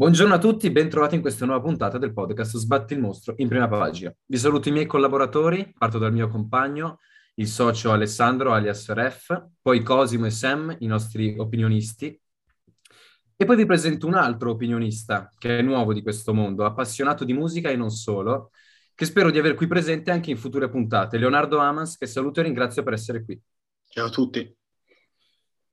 [0.00, 3.68] Buongiorno a tutti, bentrovati in questa nuova puntata del podcast Sbatti il mostro in prima
[3.68, 4.10] pagina.
[4.24, 7.00] Vi saluto i miei collaboratori, parto dal mio compagno,
[7.34, 12.18] il socio Alessandro alias Ref, poi Cosimo e Sam, i nostri opinionisti,
[13.36, 17.34] e poi vi presento un altro opinionista che è nuovo di questo mondo, appassionato di
[17.34, 18.52] musica e non solo,
[18.94, 22.44] che spero di aver qui presente anche in future puntate, Leonardo Amans, che saluto e
[22.44, 23.38] ringrazio per essere qui.
[23.86, 24.59] Ciao a tutti.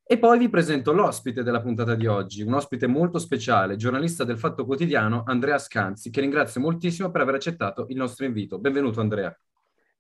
[0.10, 4.38] E poi vi presento l'ospite della puntata di oggi, un ospite molto speciale, giornalista del
[4.38, 8.58] Fatto Quotidiano, Andrea Scanzi, che ringrazio moltissimo per aver accettato il nostro invito.
[8.58, 9.38] Benvenuto Andrea.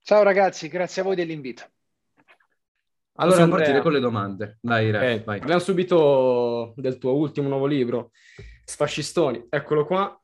[0.02, 1.64] Ciao ragazzi, grazie a voi dell'invito.
[3.16, 4.58] Allora, Possiamo partire con le domande.
[4.62, 5.40] Dai, Re, eh, vai.
[5.40, 8.12] Parliamo subito del tuo ultimo nuovo libro,
[8.64, 9.48] Sfascistoni.
[9.50, 10.18] Eccolo qua.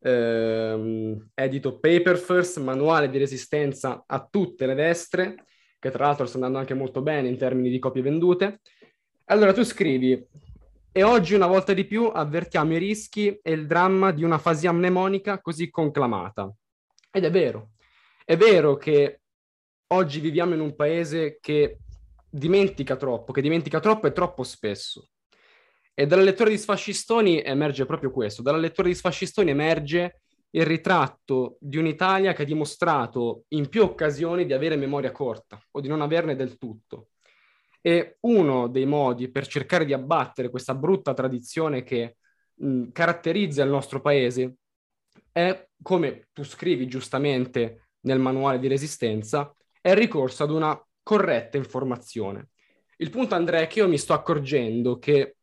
[0.00, 5.46] Eh, edito Paper First, manuale di resistenza a tutte le destre,
[5.78, 8.60] che tra l'altro sta andando anche molto bene in termini di copie vendute.
[9.32, 10.22] Allora tu scrivi,
[10.92, 14.72] e oggi una volta di più avvertiamo i rischi e il dramma di una fasia
[14.72, 16.54] mnemonica così conclamata.
[17.10, 17.70] Ed è vero,
[18.26, 19.22] è vero che
[19.86, 21.78] oggi viviamo in un paese che
[22.28, 25.08] dimentica troppo, che dimentica troppo e troppo spesso.
[25.94, 31.56] E dalla lettura di Sfascistoni emerge proprio questo, dalla lettura di Sfascistoni emerge il ritratto
[31.58, 36.02] di un'Italia che ha dimostrato in più occasioni di avere memoria corta o di non
[36.02, 37.06] averne del tutto.
[37.82, 42.16] E uno dei modi per cercare di abbattere questa brutta tradizione che
[42.54, 44.54] mh, caratterizza il nostro paese
[45.30, 51.56] è, come tu scrivi giustamente nel manuale di resistenza, è il ricorso ad una corretta
[51.56, 52.50] informazione.
[52.98, 55.36] Il punto, Andrea, è che io mi sto accorgendo che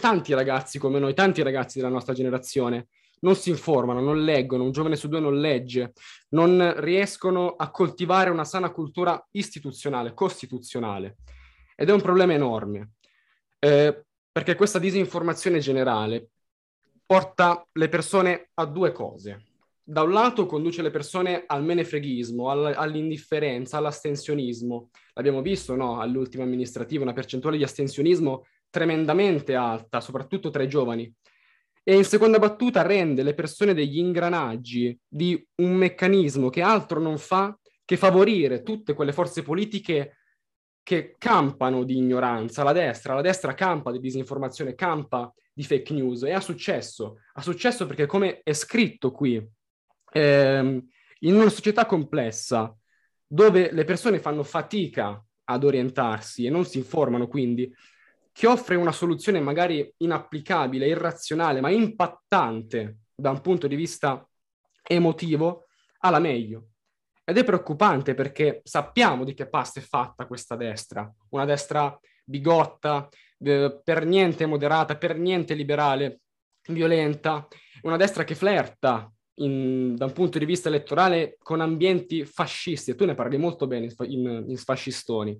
[0.00, 2.88] tanti ragazzi come noi, tanti ragazzi della nostra generazione,
[3.20, 5.92] non si informano, non leggono, un giovane su due non legge,
[6.30, 11.16] non riescono a coltivare una sana cultura istituzionale, costituzionale.
[11.76, 12.94] Ed è un problema enorme,
[13.60, 16.30] eh, perché questa disinformazione generale
[17.06, 19.46] porta le persone a due cose
[19.88, 24.90] da un lato conduce le persone al menefreghismo, all- all'indifferenza, all'astensionismo.
[25.14, 26.00] L'abbiamo visto, no?
[26.00, 31.12] All'ultima amministrativa, una percentuale di astensionismo tremendamente alta, soprattutto tra i giovani.
[31.84, 37.16] E in seconda battuta rende le persone degli ingranaggi di un meccanismo che altro non
[37.16, 40.16] fa che favorire tutte quelle forze politiche
[40.86, 42.62] che campano di ignoranza.
[42.62, 47.22] La destra, la destra campa di disinformazione, campa di fake news e ha successo.
[47.32, 49.44] Ha successo perché come è scritto qui
[50.12, 50.88] ehm,
[51.18, 52.72] in una società complessa
[53.26, 57.68] dove le persone fanno fatica ad orientarsi e non si informano, quindi
[58.30, 64.24] chi offre una soluzione magari inapplicabile, irrazionale, ma impattante da un punto di vista
[64.84, 65.66] emotivo,
[65.98, 66.68] ha la meglio.
[67.28, 73.08] Ed è preoccupante perché sappiamo di che pasta è fatta questa destra, una destra bigotta,
[73.36, 76.20] per niente moderata, per niente liberale,
[76.68, 77.48] violenta,
[77.82, 82.94] una destra che flirta in, da un punto di vista elettorale con ambienti fascisti, e
[82.94, 85.36] tu ne parli molto bene in, in Sfascistoni.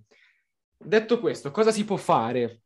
[0.76, 2.62] Detto questo, cosa si può fare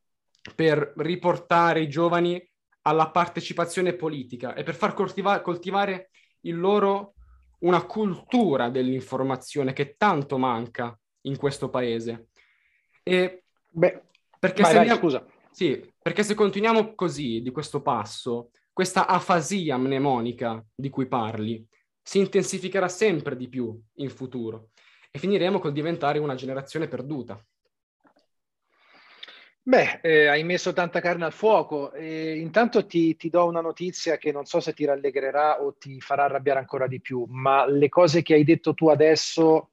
[0.54, 2.42] per riportare i giovani
[2.82, 6.08] alla partecipazione politica e per far coltiva- coltivare
[6.44, 7.16] in loro
[7.60, 12.28] una cultura dell'informazione che tanto manca in questo paese?
[13.02, 14.02] E Beh,
[14.38, 15.24] perché, vai, se vai, scusa.
[15.50, 21.66] Sì, perché se continuiamo così, di questo passo, questa afasia mnemonica di cui parli
[22.02, 24.70] si intensificherà sempre di più in futuro
[25.10, 27.38] e finiremo col diventare una generazione perduta.
[29.62, 31.92] Beh, eh, hai messo tanta carne al fuoco.
[31.92, 36.00] Eh, intanto ti, ti, do una notizia che non so se ti rallegrerà o ti
[36.00, 39.70] farà arrabbiare ancora di più, ma le cose che hai detto tu adesso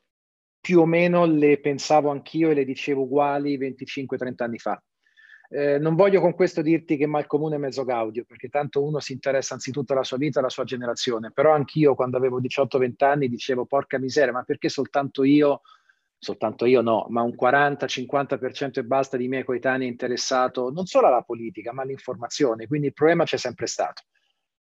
[0.59, 4.81] più o meno le pensavo anch'io e le dicevo uguali 25-30 anni fa.
[5.49, 8.99] Eh, non voglio con questo dirti che mal comune è mezzo gaudio, perché tanto uno
[8.99, 13.29] si interessa anzitutto alla sua vita, alla sua generazione, però anch'io quando avevo 18-20 anni
[13.29, 15.61] dicevo porca miseria, ma perché soltanto io,
[16.19, 21.21] soltanto io no, ma un 40-50% e basta di miei coetanei interessato non solo alla
[21.21, 24.03] politica, ma all'informazione, quindi il problema c'è sempre stato.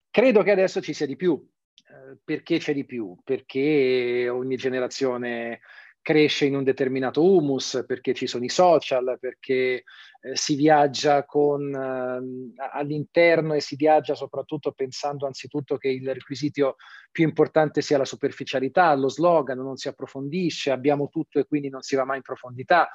[0.10, 1.42] Credo che adesso ci sia di più.
[1.88, 3.16] Eh, perché c'è di più?
[3.24, 5.62] Perché ogni generazione
[6.04, 9.84] cresce in un determinato humus, perché ci sono i social, perché
[10.22, 16.76] eh, si viaggia con, eh, all'interno e si viaggia soprattutto pensando anzitutto che il requisito
[17.10, 21.82] più importante sia la superficialità, lo slogan, non si approfondisce, abbiamo tutto e quindi non
[21.82, 22.90] si va mai in profondità.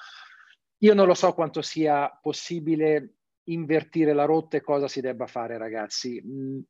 [0.83, 3.15] Io non lo so quanto sia possibile
[3.45, 6.23] invertire la rotta e cosa si debba fare, ragazzi.
[6.25, 6.61] Mm,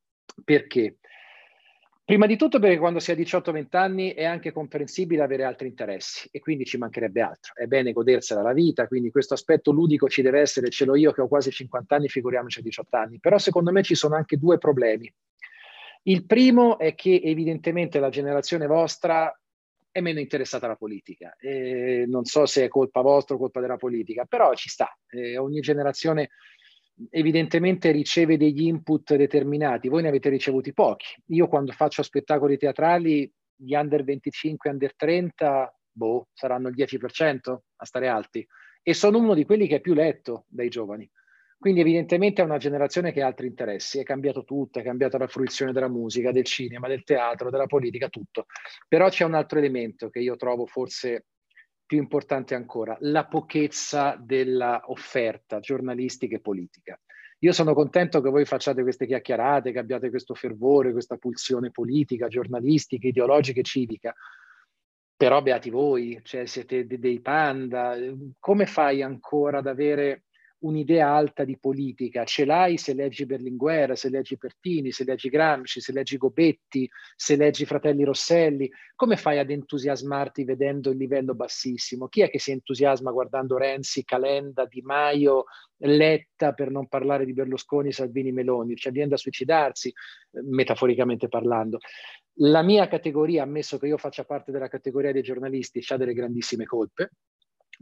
[0.44, 0.98] perché?
[2.08, 6.26] Prima di tutto perché quando si ha 18-20 anni è anche comprensibile avere altri interessi
[6.32, 7.52] e quindi ci mancherebbe altro.
[7.54, 11.12] È bene godersela la vita, quindi questo aspetto ludico ci deve essere, ce l'ho io
[11.12, 13.18] che ho quasi 50 anni, figuriamoci a 18 anni.
[13.18, 15.12] Però secondo me ci sono anche due problemi.
[16.04, 19.30] Il primo è che evidentemente la generazione vostra
[19.90, 21.36] è meno interessata alla politica.
[21.38, 24.88] E non so se è colpa vostra o colpa della politica, però ci sta.
[25.10, 26.30] E ogni generazione
[27.10, 31.06] evidentemente riceve degli input determinati, voi ne avete ricevuti pochi.
[31.26, 37.84] Io quando faccio spettacoli teatrali, gli under 25, under 30, boh, saranno il 10% a
[37.84, 38.46] stare alti.
[38.82, 41.08] E sono uno di quelli che è più letto dai giovani.
[41.58, 45.26] Quindi evidentemente è una generazione che ha altri interessi, è cambiato tutto, è cambiata la
[45.26, 48.46] fruizione della musica, del cinema, del teatro, della politica, tutto.
[48.86, 51.26] Però c'è un altro elemento che io trovo forse
[51.88, 57.00] più importante ancora, la pochezza dell'offerta giornalistica e politica.
[57.38, 62.28] Io sono contento che voi facciate queste chiacchierate, che abbiate questo fervore, questa pulsione politica,
[62.28, 64.14] giornalistica, ideologica e civica,
[65.16, 67.96] però beati voi, cioè siete dei panda,
[68.38, 70.24] come fai ancora ad avere
[70.60, 75.80] un'idea alta di politica, ce l'hai se leggi Berlinguer, se leggi Pertini, se leggi Gramsci,
[75.80, 82.08] se leggi Gobetti, se leggi Fratelli Rosselli, come fai ad entusiasmarti vedendo il livello bassissimo?
[82.08, 85.44] Chi è che si entusiasma guardando Renzi, Calenda, Di Maio,
[85.76, 88.74] Letta, per non parlare di Berlusconi, Salvini, Meloni?
[88.74, 89.92] Cioè viene da suicidarsi,
[90.44, 91.78] metaforicamente parlando.
[92.40, 96.64] La mia categoria, ammesso che io faccia parte della categoria dei giornalisti, ha delle grandissime
[96.64, 97.10] colpe,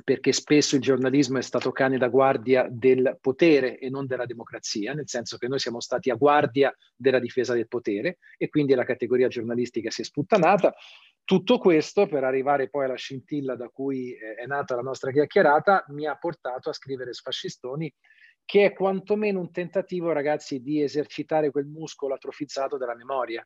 [0.05, 4.93] perché spesso il giornalismo è stato cane da guardia del potere e non della democrazia,
[4.93, 8.85] nel senso che noi siamo stati a guardia della difesa del potere e quindi la
[8.85, 10.75] categoria giornalistica si è sputtanata.
[11.25, 16.07] Tutto questo, per arrivare poi alla scintilla da cui è nata la nostra chiacchierata, mi
[16.07, 17.93] ha portato a scrivere Sfascistoni,
[18.45, 23.45] che è quantomeno un tentativo, ragazzi, di esercitare quel muscolo atrofizzato della memoria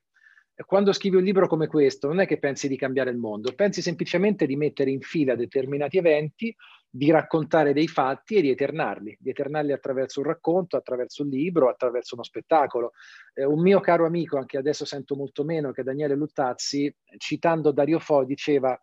[0.67, 3.83] quando scrivi un libro come questo non è che pensi di cambiare il mondo, pensi
[3.83, 6.55] semplicemente di mettere in fila determinati eventi,
[6.93, 11.69] di raccontare dei fatti e di eternarli, di eternarli attraverso un racconto, attraverso un libro,
[11.69, 12.93] attraverso uno spettacolo.
[13.33, 17.71] Eh, un mio caro amico, anche adesso sento molto meno, che è Daniele Luttazzi, citando
[17.71, 18.77] Dario Fo, diceva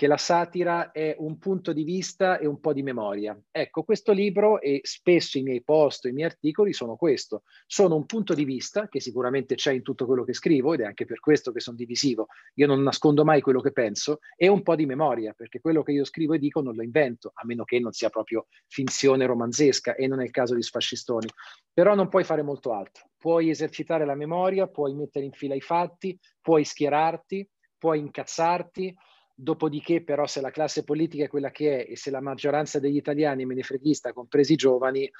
[0.00, 3.38] che la satira è un punto di vista e un po' di memoria.
[3.50, 7.42] Ecco, questo libro e spesso i miei post, i miei articoli sono questo.
[7.66, 10.84] Sono un punto di vista che sicuramente c'è in tutto quello che scrivo ed è
[10.84, 12.28] anche per questo che sono divisivo.
[12.54, 15.92] Io non nascondo mai quello che penso e un po' di memoria, perché quello che
[15.92, 19.96] io scrivo e dico non lo invento, a meno che non sia proprio finzione romanzesca
[19.96, 21.28] e non è il caso di sfascistoni.
[21.74, 23.10] Però non puoi fare molto altro.
[23.18, 28.94] Puoi esercitare la memoria, puoi mettere in fila i fatti, puoi schierarti, puoi incazzarti,
[29.42, 32.96] Dopodiché, però, se la classe politica è quella che è e se la maggioranza degli
[32.96, 35.10] italiani è menefreghista, compresi i giovani,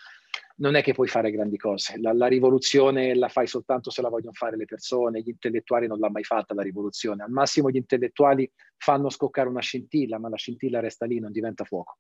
[0.57, 1.99] non è che puoi fare grandi cose.
[1.99, 5.99] La, la, rivoluzione la fai soltanto se la vogliono fare le persone, gli intellettuali non
[5.99, 7.23] l'hanno mai fatta la rivoluzione.
[7.23, 11.65] Al massimo gli intellettuali fanno scoccare una scintilla, ma la scintilla resta lì, non diventa
[11.65, 11.97] fuoco.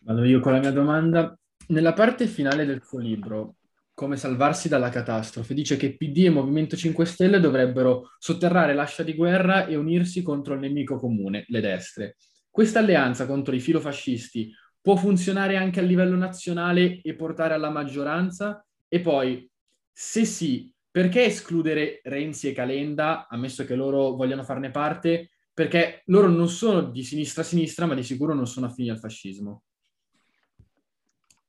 [0.00, 1.38] Vado io con la mia domanda.
[1.68, 3.54] Nella parte finale del suo libro,
[3.98, 5.54] come salvarsi dalla catastrofe.
[5.54, 10.54] Dice che PD e Movimento 5 Stelle dovrebbero sotterrare l'ascia di guerra e unirsi contro
[10.54, 12.16] il nemico comune, le destre.
[12.48, 18.64] Questa alleanza contro i filofascisti può funzionare anche a livello nazionale e portare alla maggioranza?
[18.86, 19.50] E poi,
[19.90, 25.30] se sì, perché escludere Renzi e Calenda, ammesso che loro vogliano farne parte?
[25.52, 29.64] Perché loro non sono di sinistra-sinistra, ma di sicuro non sono affini al fascismo.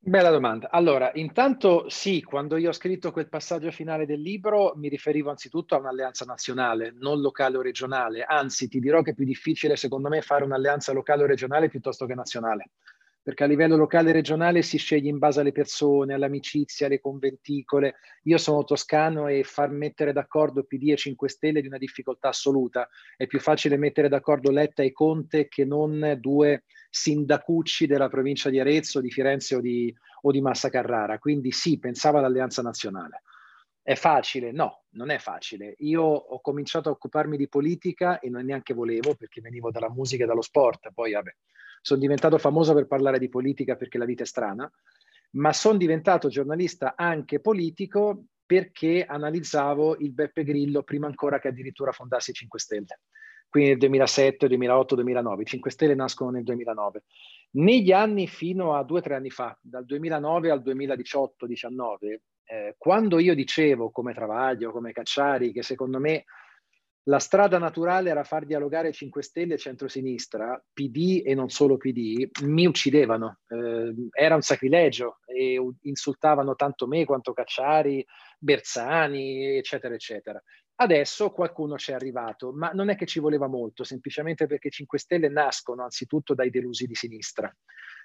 [0.01, 0.69] Bella domanda.
[0.71, 5.75] Allora, intanto sì, quando io ho scritto quel passaggio finale del libro mi riferivo anzitutto
[5.75, 8.23] a un'alleanza nazionale, non locale o regionale.
[8.23, 12.05] Anzi, ti dirò che è più difficile secondo me fare un'alleanza locale o regionale piuttosto
[12.05, 12.71] che nazionale
[13.21, 17.95] perché a livello locale e regionale si sceglie in base alle persone, all'amicizia, alle conventicole.
[18.23, 22.29] Io sono toscano e far mettere d'accordo PD e 5 Stelle è di una difficoltà
[22.29, 22.87] assoluta.
[23.15, 28.59] È più facile mettere d'accordo Letta e Conte che non due sindacucci della provincia di
[28.59, 31.19] Arezzo, di Firenze o di, o di Massa Carrara.
[31.19, 33.23] Quindi sì, pensavo all'alleanza nazionale.
[33.81, 34.51] È facile?
[34.51, 35.75] No, non è facile.
[35.79, 40.23] Io ho cominciato a occuparmi di politica e non neanche volevo perché venivo dalla musica
[40.23, 40.91] e dallo sport.
[40.93, 41.31] Poi, vabbè,
[41.81, 44.69] sono diventato famoso per parlare di politica perché la vita è strana,
[45.31, 51.91] ma sono diventato giornalista anche politico perché analizzavo il Beppe Grillo prima ancora che addirittura
[51.91, 52.99] fondassi 5 Stelle.
[53.47, 55.41] Quindi nel 2007, 2008, 2009.
[55.41, 57.03] I 5 Stelle nascono nel 2009.
[57.51, 62.19] Negli anni fino a due o tre anni fa, dal 2009 al 2018-19,
[62.51, 66.25] eh, quando io dicevo come Travaglio, come Cacciari, che secondo me
[67.03, 72.27] la strada naturale era far dialogare 5 Stelle e centrosinistra, PD e non solo PD,
[72.43, 73.39] mi uccidevano.
[73.47, 78.05] Eh, era un sacrilegio e insultavano tanto me quanto Cacciari,
[78.39, 80.41] Bersani, eccetera, eccetera.
[80.81, 84.97] Adesso qualcuno ci è arrivato, ma non è che ci voleva molto, semplicemente perché 5
[84.97, 87.53] Stelle nascono anzitutto dai delusi di sinistra.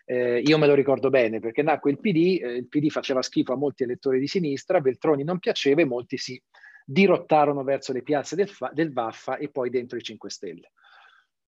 [0.07, 3.53] Eh, io me lo ricordo bene perché nacque il PD, eh, il PD faceva schifo
[3.53, 6.41] a molti elettori di sinistra, Beltroni non piaceva e molti si
[6.85, 10.71] dirottarono verso le piazze del, del Vaffa e poi dentro i 5 Stelle.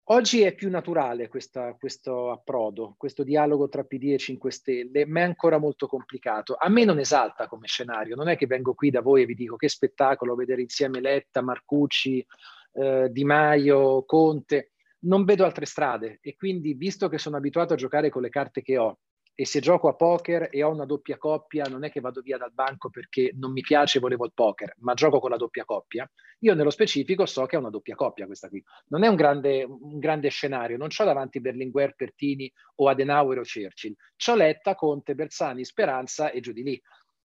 [0.05, 5.21] Oggi è più naturale questa, questo approdo, questo dialogo tra PD e 5 Stelle, ma
[5.21, 6.55] è ancora molto complicato.
[6.59, 9.35] A me non esalta come scenario, non è che vengo qui da voi e vi
[9.35, 12.25] dico che spettacolo vedere insieme Letta, Marcucci,
[12.73, 14.71] eh, Di Maio, Conte.
[15.03, 18.61] Non vedo altre strade e quindi, visto che sono abituato a giocare con le carte
[18.61, 18.99] che ho
[19.33, 22.37] e se gioco a poker e ho una doppia coppia, non è che vado via
[22.37, 25.65] dal banco perché non mi piace e volevo il poker, ma gioco con la doppia
[25.65, 26.07] coppia.
[26.39, 28.63] Io nello specifico so che è una doppia coppia questa qui.
[28.89, 33.43] Non è un grande, un grande scenario, non ho davanti Berlinguer, Pertini o Adenauer o
[33.43, 33.95] Churchill.
[34.15, 36.81] C'ho Letta, Conte, Bersani, Speranza e giù di lì.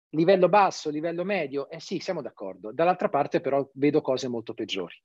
[0.09, 2.73] Livello basso, livello medio, eh sì, siamo d'accordo.
[2.73, 4.95] Dall'altra parte però vedo cose molto peggiori.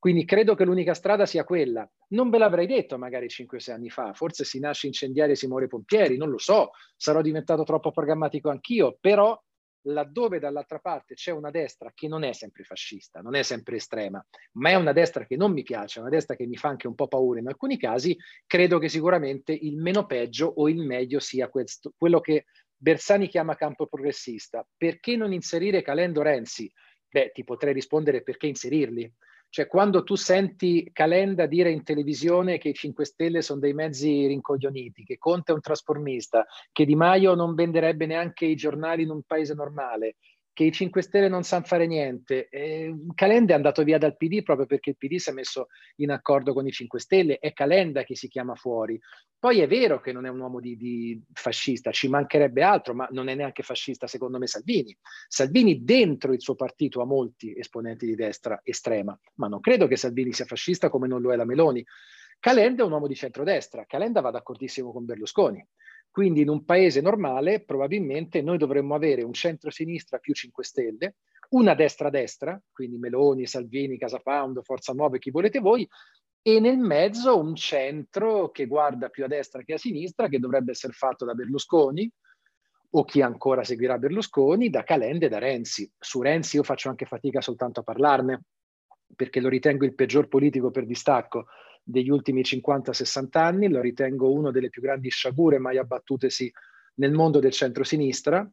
[0.00, 1.88] Quindi credo che l'unica strada sia quella.
[2.08, 5.68] Non ve l'avrei detto magari 5-6 anni fa, forse si nasce incendiari e si muore
[5.68, 9.38] pompieri, non lo so, sarò diventato troppo programmatico anch'io, però
[9.84, 14.24] laddove dall'altra parte c'è una destra che non è sempre fascista, non è sempre estrema,
[14.52, 16.94] ma è una destra che non mi piace, una destra che mi fa anche un
[16.94, 18.16] po' paura in alcuni casi,
[18.46, 23.56] credo che sicuramente il meno peggio o il meglio sia questo, quello che Bersani chiama
[23.56, 24.66] campo progressista.
[24.74, 26.72] Perché non inserire Calendo Renzi?
[27.06, 29.12] Beh, ti potrei rispondere perché inserirli
[29.50, 34.26] cioè, quando tu senti Calenda dire in televisione che i 5 Stelle sono dei mezzi
[34.26, 39.10] rincoglioniti, che Conte è un trasformista, che Di Maio non venderebbe neanche i giornali in
[39.10, 40.16] un paese normale,
[40.52, 42.48] che i 5 Stelle non sanno fare niente.
[42.48, 46.10] Eh, Calenda è andato via dal PD proprio perché il PD si è messo in
[46.10, 49.00] accordo con i 5 Stelle, è Calenda che si chiama fuori.
[49.38, 53.08] Poi è vero che non è un uomo di, di fascista, ci mancherebbe altro, ma
[53.10, 54.94] non è neanche fascista secondo me Salvini.
[55.28, 59.96] Salvini dentro il suo partito ha molti esponenti di destra estrema, ma non credo che
[59.96, 61.84] Salvini sia fascista come non lo è la Meloni.
[62.38, 65.66] Calenda è un uomo di centrodestra, Calenda va d'accordissimo con Berlusconi.
[66.10, 71.16] Quindi in un paese normale probabilmente noi dovremmo avere un centro-sinistra più 5 Stelle,
[71.50, 75.88] una destra-destra, quindi Meloni, Salvini, Casapound, Forza Nuova, chi volete voi,
[76.42, 80.72] e nel mezzo un centro che guarda più a destra che a sinistra, che dovrebbe
[80.72, 82.10] essere fatto da Berlusconi,
[82.92, 85.88] o chi ancora seguirà Berlusconi, da Calende e da Renzi.
[85.96, 88.42] Su Renzi io faccio anche fatica soltanto a parlarne,
[89.14, 91.46] perché lo ritengo il peggior politico per distacco
[91.82, 96.50] degli ultimi 50-60 anni, lo ritengo una delle più grandi sciagure mai abbattutesi
[96.94, 98.48] nel mondo del centro-sinistra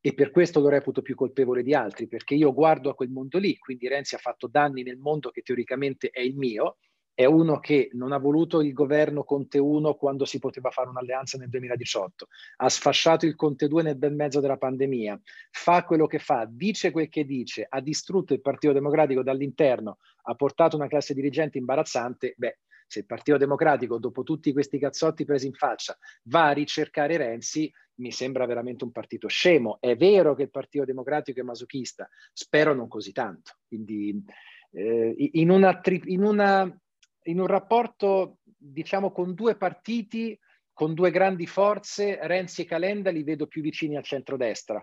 [0.00, 3.38] e per questo lo reputo più colpevole di altri, perché io guardo a quel mondo
[3.38, 6.76] lì, quindi Renzi ha fatto danni nel mondo che teoricamente è il mio,
[7.18, 11.36] è uno che non ha voluto il governo Conte 1 quando si poteva fare un'alleanza
[11.36, 15.20] nel 2018, ha sfasciato il Conte 2 nel bel mezzo della pandemia,
[15.50, 20.34] fa quello che fa, dice quel che dice, ha distrutto il Partito Democratico dall'interno, ha
[20.36, 22.58] portato una classe dirigente imbarazzante, beh,
[22.88, 27.70] se il Partito Democratico, dopo tutti questi cazzotti presi in faccia, va a ricercare Renzi,
[27.96, 29.76] mi sembra veramente un partito scemo.
[29.78, 33.52] È vero che il Partito Democratico è masochista, spero non così tanto.
[33.66, 34.24] Quindi
[34.72, 36.80] eh, in, una, in, una,
[37.24, 40.38] in un rapporto, diciamo, con due partiti,
[40.72, 44.82] con due grandi forze, Renzi e Calenda li vedo più vicini al centrodestra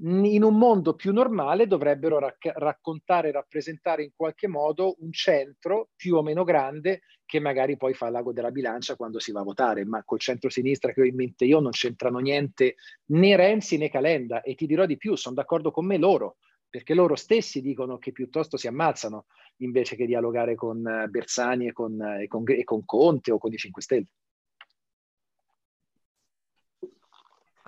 [0.00, 6.16] in un mondo più normale dovrebbero rac- raccontare rappresentare in qualche modo un centro più
[6.16, 9.84] o meno grande che magari poi fa l'ago della bilancia quando si va a votare,
[9.84, 12.76] ma col centro-sinistra che ho in mente io non c'entrano niente
[13.06, 16.36] né Renzi né Calenda e ti dirò di più, sono d'accordo con me loro,
[16.68, 19.26] perché loro stessi dicono che piuttosto si ammazzano
[19.58, 23.38] invece che dialogare con eh, Bersani e con, eh, e con, e con Conte o
[23.38, 24.06] con i 5 Stelle.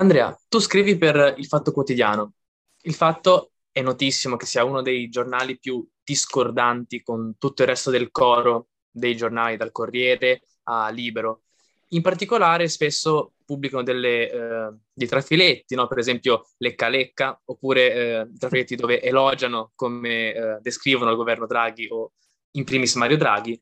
[0.00, 2.34] Andrea, tu scrivi per Il Fatto Quotidiano.
[2.82, 7.90] Il Fatto è notissimo che sia uno dei giornali più discordanti con tutto il resto
[7.90, 11.42] del coro dei giornali, dal Corriere a Libero.
[11.88, 15.88] In particolare spesso pubblicano delle, eh, dei trafiletti, no?
[15.88, 21.88] per esempio Lecca Lecca, oppure eh, trafiletti dove elogiano come eh, descrivono il governo Draghi
[21.90, 22.12] o
[22.52, 23.60] in primis Mario Draghi.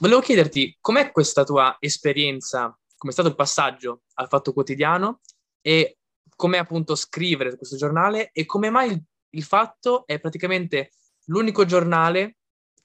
[0.00, 5.20] Volevo chiederti com'è questa tua esperienza, come è stato il passaggio al Fatto Quotidiano
[5.60, 5.98] e
[6.36, 10.92] come appunto scrivere questo giornale e come mai il, il fatto è praticamente
[11.26, 12.36] l'unico giornale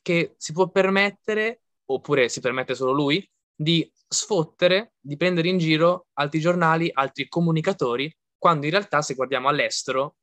[0.02, 6.08] che si può permettere, oppure si permette solo lui, di sfottere, di prendere in giro
[6.14, 10.18] altri giornali, altri comunicatori, quando in realtà se guardiamo all'estero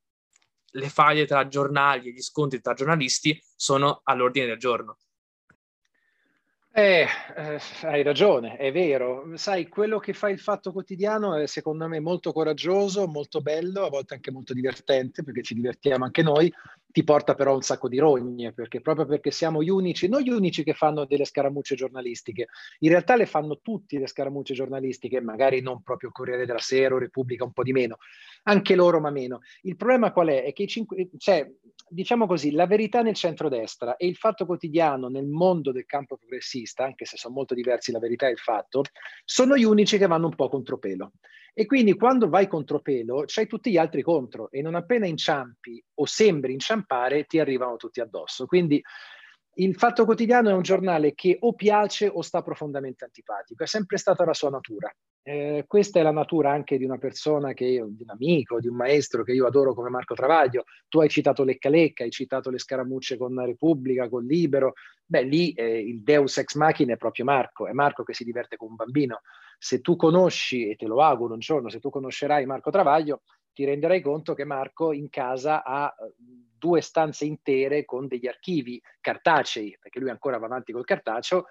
[0.74, 4.98] le faglie tra giornali e gli scontri tra giornalisti sono all'ordine del giorno.
[6.74, 9.36] Eh, eh, hai ragione, è vero.
[9.36, 13.90] Sai, quello che fa il Fatto Quotidiano è secondo me molto coraggioso, molto bello, a
[13.90, 16.50] volte anche molto divertente, perché ci divertiamo anche noi,
[16.92, 20.28] ti porta però un sacco di rogne, perché proprio perché siamo gli unici, non gli
[20.28, 22.48] unici che fanno delle scaramucce giornalistiche,
[22.80, 26.98] in realtà le fanno tutti le scaramucce giornalistiche, magari non proprio Corriere della Sera o
[26.98, 27.96] Repubblica, un po' di meno,
[28.44, 29.40] anche loro ma meno.
[29.62, 30.44] Il problema qual è?
[30.44, 31.50] È che cinque, cioè,
[31.88, 36.84] diciamo così, la verità nel centrodestra e il fatto quotidiano nel mondo del campo progressista,
[36.84, 38.82] anche se sono molto diversi la verità e il fatto,
[39.24, 41.12] sono gli unici che vanno un po' contropelo.
[41.54, 46.06] E quindi quando vai contropelo c'hai tutti gli altri contro e non appena inciampi o
[46.06, 48.46] sembri inciampare ti arrivano tutti addosso.
[48.46, 48.82] Quindi
[49.56, 53.98] il Fatto Quotidiano è un giornale che o piace o sta profondamente antipatico, è sempre
[53.98, 54.90] stata la sua natura.
[55.24, 58.74] Eh, questa è la natura anche di una persona che di un amico, di un
[58.74, 60.64] maestro che io adoro come Marco Travaglio.
[60.88, 64.72] Tu hai citato Lecca Lecca, hai citato le scaramucce con la Repubblica, con Libero.
[65.06, 68.56] Beh, lì eh, il Deus ex machina è proprio Marco, è Marco che si diverte
[68.56, 69.20] con un bambino.
[69.58, 73.64] Se tu conosci, e te lo auguro un giorno, se tu conoscerai Marco Travaglio, ti
[73.64, 79.76] renderai conto che Marco in casa ha eh, due stanze intere con degli archivi cartacei,
[79.80, 81.46] perché lui ancora va avanti col cartaceo,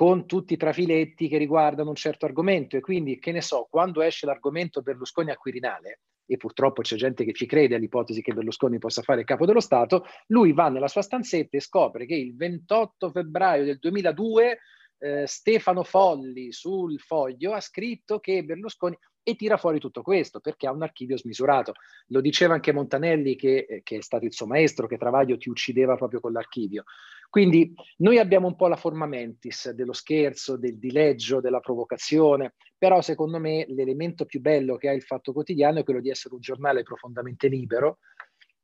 [0.00, 2.74] con tutti i trafiletti che riguardano un certo argomento.
[2.74, 7.22] E quindi, che ne so, quando esce l'argomento Berlusconi a Quirinale, e purtroppo c'è gente
[7.22, 10.88] che ci crede all'ipotesi che Berlusconi possa fare il capo dello Stato, lui va nella
[10.88, 14.58] sua stanzetta e scopre che il 28 febbraio del 2002
[15.00, 20.66] eh, Stefano Folli sul foglio ha scritto che Berlusconi e tira fuori tutto questo perché
[20.66, 21.72] ha un archivio smisurato.
[22.08, 25.48] Lo diceva anche Montanelli che, eh, che è stato il suo maestro, che Travaglio ti
[25.48, 26.84] uccideva proprio con l'archivio.
[27.30, 33.00] Quindi noi abbiamo un po' la forma mentis dello scherzo, del dileggio, della provocazione, però
[33.02, 36.40] secondo me l'elemento più bello che ha il Fatto Quotidiano è quello di essere un
[36.40, 37.98] giornale profondamente libero,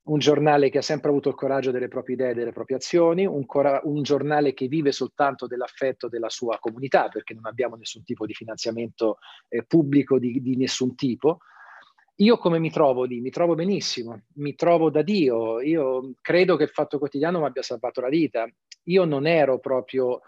[0.06, 3.44] un giornale che ha sempre avuto il coraggio delle proprie idee delle proprie azioni, un,
[3.46, 8.26] cora- un, giornale che vive soltanto dell'affetto della sua comunità, perché non abbiamo nessun tipo
[8.26, 11.38] di finanziamento eh, pubblico di, di, nessun tipo.
[12.16, 13.20] Io come mi trovo lì?
[13.20, 15.60] Mi trovo benissimo, mi trovo da Dio.
[15.60, 18.48] Io credo che il Fatto Quotidiano mi abbia salvato la vita.
[18.84, 20.20] Io non ero proprio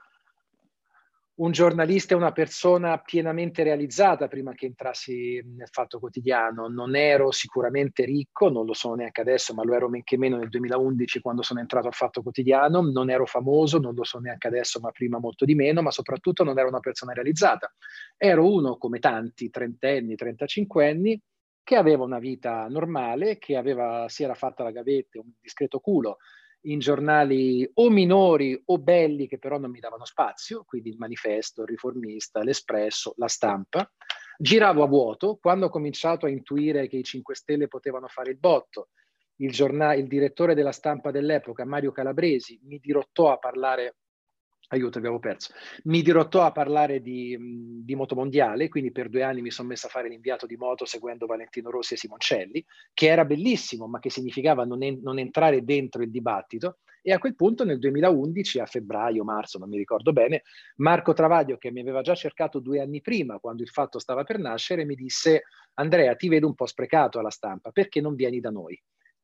[1.38, 6.66] un giornalista è una persona pienamente realizzata prima che entrassi nel fatto quotidiano.
[6.66, 10.36] Non ero sicuramente ricco, non lo sono neanche adesso, ma lo ero men che meno
[10.36, 12.80] nel 2011 quando sono entrato al fatto quotidiano.
[12.80, 16.43] Non ero famoso, non lo so neanche adesso, ma prima molto di meno, ma soprattutto
[16.43, 17.73] non ero una persona realizzata.
[18.17, 21.23] Ero uno come tanti, trentenni, trentacinquenni,
[21.63, 26.17] che aveva una vita normale, che aveva, si era fatta la gavetta, un discreto culo,
[26.62, 31.62] in giornali o minori o belli che però non mi davano spazio, quindi il manifesto,
[31.62, 33.90] il riformista, l'espresso, la stampa.
[34.36, 38.38] Giravo a vuoto quando ho cominciato a intuire che i 5 Stelle potevano fare il
[38.38, 38.88] botto.
[39.40, 43.97] Il, giornale, il direttore della stampa dell'epoca, Mario Calabresi, mi dirottò a parlare
[44.69, 45.52] aiuto, abbiamo perso.
[45.85, 47.37] Mi dirottò a parlare di,
[47.85, 51.26] di motomondiale, quindi per due anni mi sono messo a fare l'inviato di moto seguendo
[51.26, 56.02] Valentino Rossi e Simoncelli, che era bellissimo, ma che significava non, en- non entrare dentro
[56.02, 56.78] il dibattito.
[57.00, 60.43] E a quel punto, nel 2011, a febbraio, marzo, non mi ricordo bene,
[60.76, 64.39] Marco Travaglio, che mi aveva già cercato due anni prima, quando il fatto stava per
[64.39, 68.50] nascere, mi disse: Andrea, ti vedo un po' sprecato alla stampa, perché non vieni da
[68.50, 68.78] noi?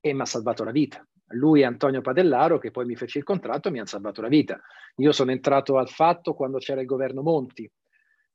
[0.07, 3.25] E mi ha salvato la vita lui e Antonio Padellaro, che poi mi fece il
[3.25, 4.61] contratto, mi hanno salvato la vita.
[4.97, 7.71] Io sono entrato al fatto quando c'era il governo Monti,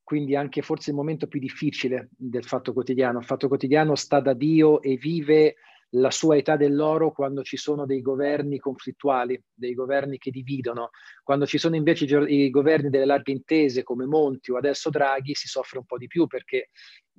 [0.03, 3.19] quindi anche forse il momento più difficile del Fatto Quotidiano.
[3.19, 5.55] Il Fatto Quotidiano sta da Dio e vive
[5.93, 10.91] la sua età dell'oro quando ci sono dei governi conflittuali, dei governi che dividono.
[11.23, 15.47] Quando ci sono invece i, governi delle larghe intese come Monti o adesso Draghi si
[15.47, 16.69] soffre un po' di più perché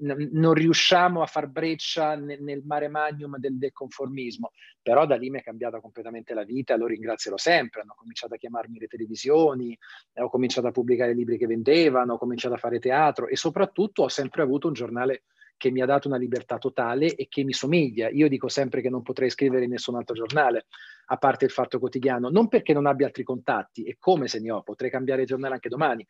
[0.02, 4.50] non riusciamo a far breccia nel, nel mare magnum del, del, conformismo.
[4.80, 7.82] Però da lì mi è cambiata completamente la vita, lo ringrazierò sempre.
[7.82, 9.76] Hanno cominciato a chiamarmi le televisioni,
[10.14, 14.08] ho cominciato a pubblicare libri che vendevano, ho cominciato a fare teatro e soprattutto ho
[14.08, 15.24] sempre avuto un giornale
[15.60, 18.08] che mi ha dato una libertà totale e che mi somiglia.
[18.08, 20.64] Io dico sempre che non potrei scrivere in nessun altro giornale,
[21.08, 24.50] a parte il Fatto Quotidiano, non perché non abbia altri contatti, e come se ne
[24.50, 26.06] ho, potrei cambiare giornale anche domani,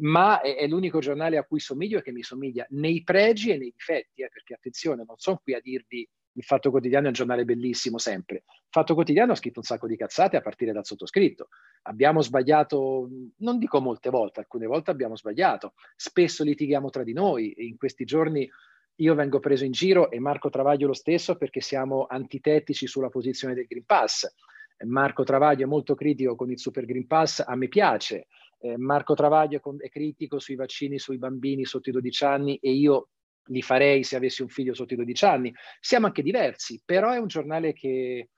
[0.00, 3.56] ma è, è l'unico giornale a cui somiglio e che mi somiglia nei pregi e
[3.56, 6.08] nei difetti, eh, perché attenzione, non sono qui a dirvi
[6.38, 8.44] il Fatto Quotidiano è un giornale bellissimo sempre.
[8.46, 11.48] Il Fatto Quotidiano ha scritto un sacco di cazzate a partire dal sottoscritto.
[11.82, 13.08] Abbiamo sbagliato,
[13.38, 15.74] non dico molte volte, alcune volte abbiamo sbagliato.
[15.96, 18.48] Spesso litighiamo tra di noi in questi giorni
[19.00, 23.54] io vengo preso in giro e Marco Travaglio lo stesso perché siamo antitetici sulla posizione
[23.54, 24.26] del Green Pass.
[24.86, 28.26] Marco Travaglio è molto critico con il Super Green Pass, a me piace.
[28.60, 33.08] Eh, Marco Travaglio è critico sui vaccini sui bambini sotto i 12 anni e io
[33.46, 35.54] li farei se avessi un figlio sotto i 12 anni.
[35.80, 38.30] Siamo anche diversi, però è un giornale che,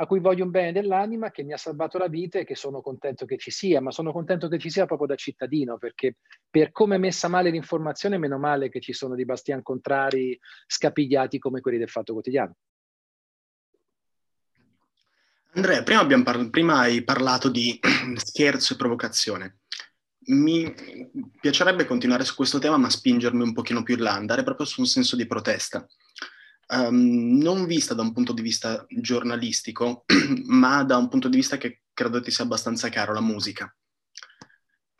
[0.00, 2.80] a cui voglio un bene dell'anima, che mi ha salvato la vita e che sono
[2.80, 6.70] contento che ci sia, ma sono contento che ci sia proprio da cittadino, perché per
[6.70, 11.60] come è messa male l'informazione, meno male che ci sono di bastian contrari scapigliati come
[11.60, 12.54] quelli del Fatto Quotidiano.
[15.54, 17.80] Andrea, prima, par- prima hai parlato di
[18.14, 19.58] scherzo e provocazione.
[20.28, 20.72] Mi
[21.40, 24.80] piacerebbe continuare su questo tema, ma spingermi un pochino più in là, andare proprio su
[24.80, 25.84] un senso di protesta
[26.68, 30.04] um, non vista da un punto di vista giornalistico,
[30.46, 33.72] ma da un punto di vista che credo ti sia abbastanza caro, la musica.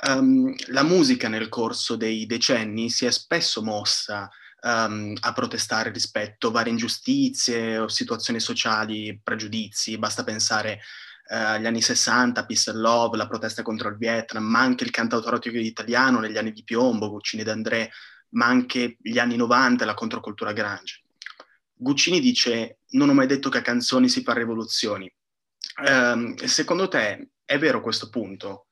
[0.06, 4.28] Um, la musica nel corso dei decenni si è spesso mossa
[4.62, 10.80] um, a protestare rispetto a varie ingiustizie o situazioni sociali, pregiudizi, basta pensare
[11.30, 14.90] uh, agli anni 60, Peace and Love, la protesta contro il Vietnam, ma anche il
[14.90, 17.90] cantautorato italiano negli anni di piombo, Guccini d'André,
[18.30, 21.02] ma anche gli anni 90 la controcultura grunge.
[21.78, 25.10] Guccini dice non ho mai detto che a canzoni si fa rivoluzioni.
[25.84, 28.66] Eh, secondo te è vero questo punto?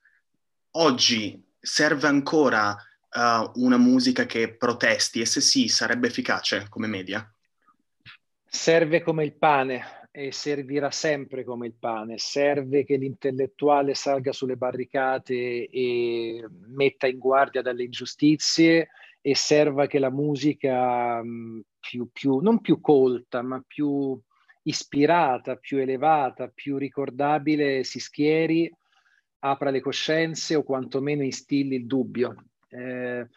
[0.72, 7.28] Oggi serve ancora uh, una musica che protesti e se sì sarebbe efficace come media?
[8.44, 12.18] Serve come il pane e servirà sempre come il pane.
[12.18, 18.88] Serve che l'intellettuale salga sulle barricate e metta in guardia dalle ingiustizie
[19.20, 24.18] e serva che la musica mh, più, più, non più colta, ma più
[24.62, 28.70] ispirata, più elevata, più ricordabile si schieri,
[29.40, 32.34] apra le coscienze o quantomeno instilli il dubbio.
[32.68, 33.28] Eh,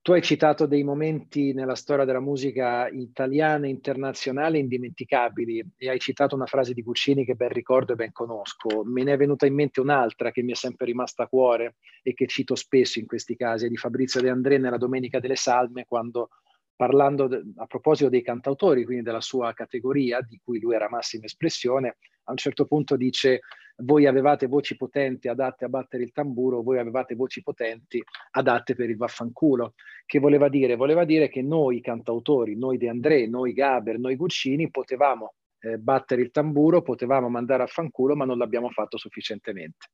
[0.00, 5.98] tu hai citato dei momenti nella storia della musica italiana e internazionale indimenticabili e hai
[5.98, 8.84] citato una frase di Puccini che ben ricordo e ben conosco.
[8.84, 12.14] Me ne è venuta in mente un'altra che mi è sempre rimasta a cuore e
[12.14, 15.84] che cito spesso in questi casi, è di Fabrizio De André nella Domenica delle Salme,
[15.86, 16.30] quando
[16.78, 21.24] parlando de, a proposito dei cantautori, quindi della sua categoria, di cui lui era massima
[21.24, 23.40] espressione, a un certo punto dice
[23.78, 28.90] voi avevate voci potenti adatte a battere il tamburo, voi avevate voci potenti adatte per
[28.90, 29.74] il vaffanculo.
[30.06, 30.76] Che voleva dire?
[30.76, 36.22] Voleva dire che noi cantautori, noi De André, noi Gaber, noi Guccini, potevamo eh, battere
[36.22, 39.88] il tamburo, potevamo mandare a fanculo, ma non l'abbiamo fatto sufficientemente.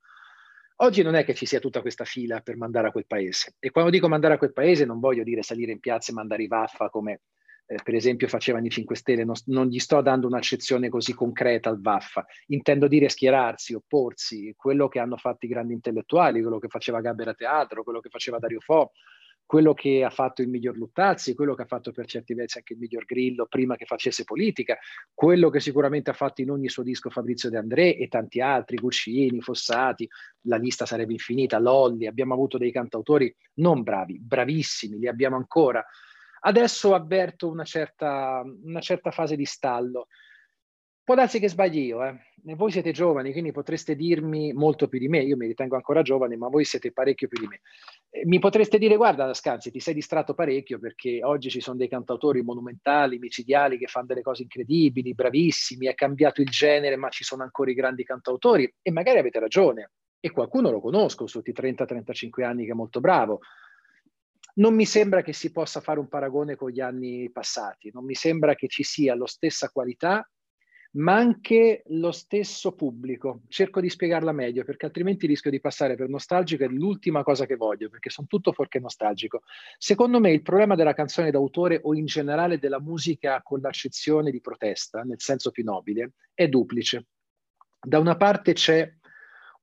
[0.77, 3.55] Oggi non è che ci sia tutta questa fila per mandare a quel paese.
[3.61, 6.43] E quando dico mandare a quel paese non voglio dire salire in piazza e mandare
[6.43, 7.21] i vaffa come
[7.67, 11.71] eh, per esempio facevano i 5 Stelle, non, non, gli sto dando un'accezione così concreta
[11.71, 16.69] al vaffa, intendo dire schierarsi, opporsi, quello che hanno fatto i grandi intellettuali, quello che
[16.69, 18.93] faceva Gaber a teatro, quello che faceva Dario Fo,
[19.47, 22.73] quello che ha fatto il miglior Luttazzi, quello che ha fatto per certi versi anche
[22.73, 24.79] il miglior Grillo prima che facesse politica,
[25.13, 28.77] quello che sicuramente ha fatto in ogni suo disco Fabrizio De André e tanti altri,
[28.77, 30.09] Guccini, Fossati,
[30.43, 35.85] la lista sarebbe infinita, Lolli, abbiamo avuto dei cantautori non bravi, bravissimi, li abbiamo ancora.
[36.41, 40.09] Adesso avverto una certa, una certa fase di stallo.
[41.05, 42.19] Può darsi che sbagli io, eh.
[42.57, 46.35] voi siete giovani, quindi potreste dirmi molto più di me, io mi ritengo ancora giovane,
[46.38, 47.61] ma voi siete parecchio più di me.
[48.09, 51.88] Eh, mi potreste dire, guarda Scanzi, ti sei distratto parecchio perché oggi ci sono dei
[51.88, 57.23] cantautori monumentali, micidiali, che fanno delle cose incredibili, bravissimi, è cambiato il genere, ma ci
[57.23, 59.90] sono ancora i grandi cantautori e magari avete ragione.
[60.19, 63.40] E qualcuno lo conosco sotto i 30-35 anni che è molto bravo,
[64.55, 68.14] non mi sembra che si possa fare un paragone con gli anni passati, non mi
[68.14, 70.27] sembra che ci sia la stessa qualità
[70.95, 73.43] ma anche lo stesso pubblico.
[73.49, 77.57] Cerco di spiegarla meglio perché altrimenti rischio di passare per nostalgico è l'ultima cosa che
[77.57, 79.43] voglio perché sono tutto fuorché nostalgico.
[79.79, 84.41] Secondo me il problema della canzone d'autore o in generale della musica con l'accezione di
[84.41, 87.07] protesta, nel senso più nobile, è duplice.
[87.81, 88.91] Da una parte c'è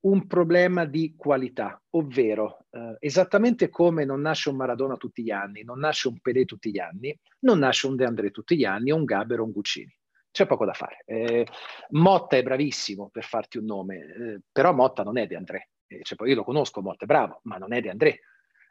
[0.02, 5.64] un problema di qualità, ovvero eh, esattamente come non nasce un Maradona tutti gli anni,
[5.64, 8.92] non nasce un Pelé tutti gli anni, non nasce un De André tutti gli anni,
[8.92, 9.96] o un Gaber o un Guccini
[10.32, 11.04] c'è poco da fare.
[11.06, 11.46] Eh,
[11.90, 15.70] Motta è bravissimo per farti un nome, eh, però Motta non è De André.
[15.88, 18.20] Eh, cioè, io lo conosco, Motta è bravo, ma non è De André.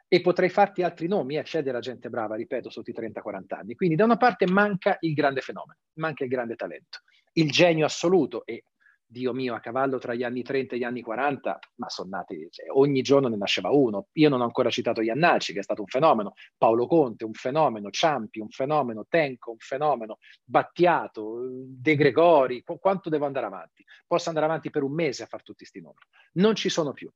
[0.07, 3.75] E potrei farti altri nomi, eh, c'è della gente brava, ripeto, sotto i 30-40 anni.
[3.75, 6.99] Quindi da una parte manca il grande fenomeno, manca il grande talento.
[7.33, 8.65] Il genio assoluto, e
[9.11, 12.47] Dio mio, a cavallo tra gli anni 30 e gli anni 40, ma sono nati,
[12.49, 14.07] cioè, ogni giorno ne nasceva uno.
[14.13, 17.89] Io non ho ancora citato Iannacci, che è stato un fenomeno, Paolo Conte, un fenomeno,
[17.89, 23.83] Ciampi, un fenomeno, Tenco, un fenomeno, Battiato, De Gregori, qu- quanto devo andare avanti?
[24.07, 25.97] Posso andare avanti per un mese a fare tutti questi nomi.
[26.35, 27.11] Non ci sono più.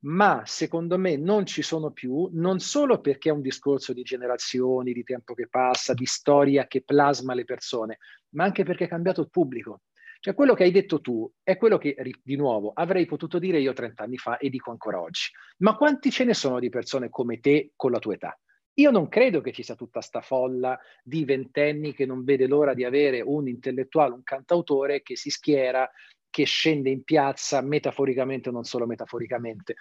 [0.00, 4.94] Ma secondo me non ci sono più, non solo perché è un discorso di generazioni,
[4.94, 7.98] di tempo che passa, di storia che plasma le persone,
[8.30, 9.80] ma anche perché è cambiato il pubblico
[10.20, 13.72] cioè quello che hai detto tu è quello che, di nuovo, avrei potuto dire io
[13.72, 15.30] 30 anni fa e dico ancora oggi.
[15.58, 18.38] Ma quanti ce ne sono di persone come te con la tua età?
[18.74, 22.74] Io non credo che ci sia tutta sta folla di ventenni che non vede l'ora
[22.74, 25.88] di avere un intellettuale, un cantautore che si schiera,
[26.30, 29.76] che scende in piazza metaforicamente o non solo metaforicamente.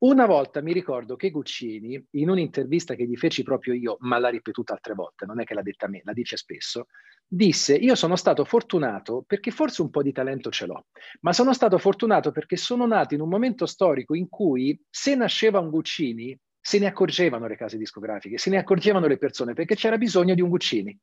[0.00, 4.30] Una volta mi ricordo che Guccini, in un'intervista che gli feci proprio io, ma l'ha
[4.30, 6.86] ripetuta altre volte, non è che l'ha detta a me, la dice spesso,
[7.26, 10.86] disse io sono stato fortunato perché forse un po' di talento ce l'ho,
[11.20, 15.60] ma sono stato fortunato perché sono nato in un momento storico in cui se nasceva
[15.60, 19.98] un Guccini se ne accorgevano le case discografiche, se ne accorgevano le persone perché c'era
[19.98, 20.98] bisogno di un Guccini.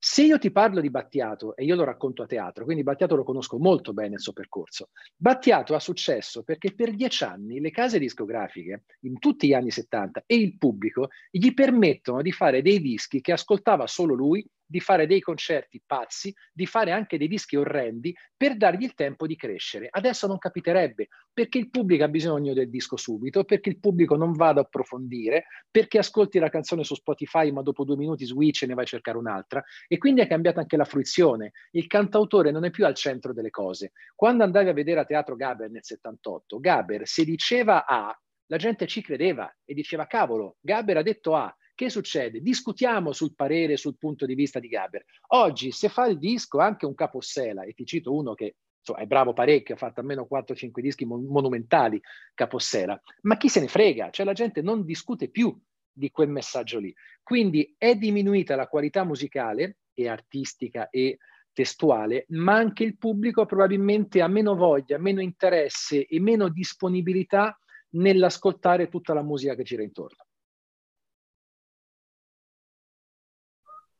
[0.00, 3.24] Se io ti parlo di Battiato e io lo racconto a teatro, quindi Battiato lo
[3.24, 7.98] conosco molto bene il suo percorso, Battiato ha successo perché per dieci anni le case
[7.98, 13.20] discografiche, in tutti gli anni 70, e il pubblico gli permettono di fare dei dischi
[13.20, 18.14] che ascoltava solo lui di fare dei concerti pazzi, di fare anche dei dischi orrendi
[18.36, 19.88] per dargli il tempo di crescere.
[19.90, 24.32] Adesso non capiterebbe perché il pubblico ha bisogno del disco subito, perché il pubblico non
[24.32, 28.66] va ad approfondire, perché ascolti la canzone su Spotify ma dopo due minuti switch e
[28.66, 31.52] ne vai a cercare un'altra e quindi è cambiata anche la fruizione.
[31.70, 33.92] Il cantautore non è più al centro delle cose.
[34.14, 38.14] Quando andavi a vedere a teatro Gaber nel 78, Gaber se diceva A,
[38.50, 42.40] la gente ci credeva e diceva cavolo, Gaber ha detto A, che succede?
[42.40, 45.04] Discutiamo sul parere, sul punto di vista di Gaber.
[45.28, 49.06] Oggi, se fa il disco anche un capossela, e ti cito uno che insomma, è
[49.06, 52.02] bravo parecchio, ha fatto almeno 4-5 dischi mon- monumentali,
[52.34, 54.10] capossela, ma chi se ne frega?
[54.10, 55.56] Cioè la gente non discute più
[55.92, 56.92] di quel messaggio lì.
[57.22, 61.18] Quindi è diminuita la qualità musicale e artistica e
[61.52, 67.56] testuale, ma anche il pubblico probabilmente ha meno voglia, meno interesse e meno disponibilità
[67.90, 70.26] nell'ascoltare tutta la musica che gira intorno.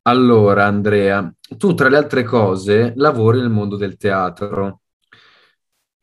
[0.08, 4.80] Allora, Andrea, tu tra le altre cose lavori nel mondo del teatro,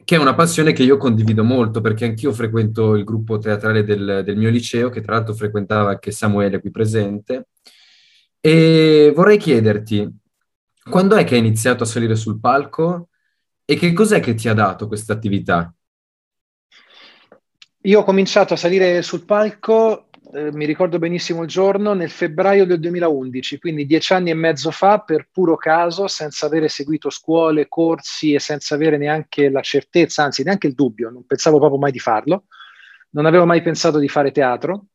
[0.04, 4.22] che è una passione che io condivido molto perché anch'io frequento il gruppo teatrale del,
[4.24, 7.48] del mio liceo, che tra l'altro frequentava anche Samuele qui presente.
[8.40, 10.08] E vorrei chiederti,
[10.88, 13.10] quando è che hai iniziato a salire sul palco
[13.66, 15.74] e che cos'è che ti ha dato questa attività?
[17.82, 20.05] Io ho cominciato a salire sul palco
[20.36, 24.70] eh, mi ricordo benissimo il giorno, nel febbraio del 2011, quindi dieci anni e mezzo
[24.70, 30.24] fa, per puro caso, senza avere seguito scuole, corsi e senza avere neanche la certezza,
[30.24, 32.48] anzi neanche il dubbio, non pensavo proprio mai di farlo,
[33.12, 34.88] non avevo mai pensato di fare teatro.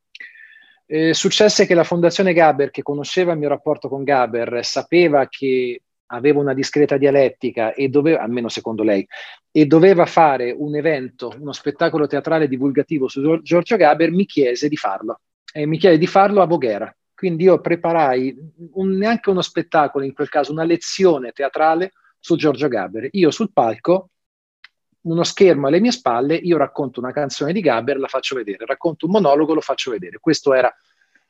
[0.85, 5.81] Eh, successe che la Fondazione Gaber, che conosceva il mio rapporto con Gaber, sapeva che
[6.13, 9.07] aveva una discreta dialettica e doveva, almeno secondo lei,
[9.51, 14.77] e doveva fare un evento, uno spettacolo teatrale divulgativo su Giorgio Gaber, mi chiese di
[14.77, 15.21] farlo.
[15.53, 16.95] E mi chiese di farlo a Voghera.
[17.15, 18.35] Quindi io preparai
[18.73, 23.09] un, neanche uno spettacolo, in quel caso una lezione teatrale su Giorgio Gaber.
[23.13, 24.11] Io sul palco,
[25.03, 29.07] uno schermo alle mie spalle, io racconto una canzone di Gaber, la faccio vedere, racconto
[29.07, 30.19] un monologo, lo faccio vedere.
[30.19, 30.75] Questo era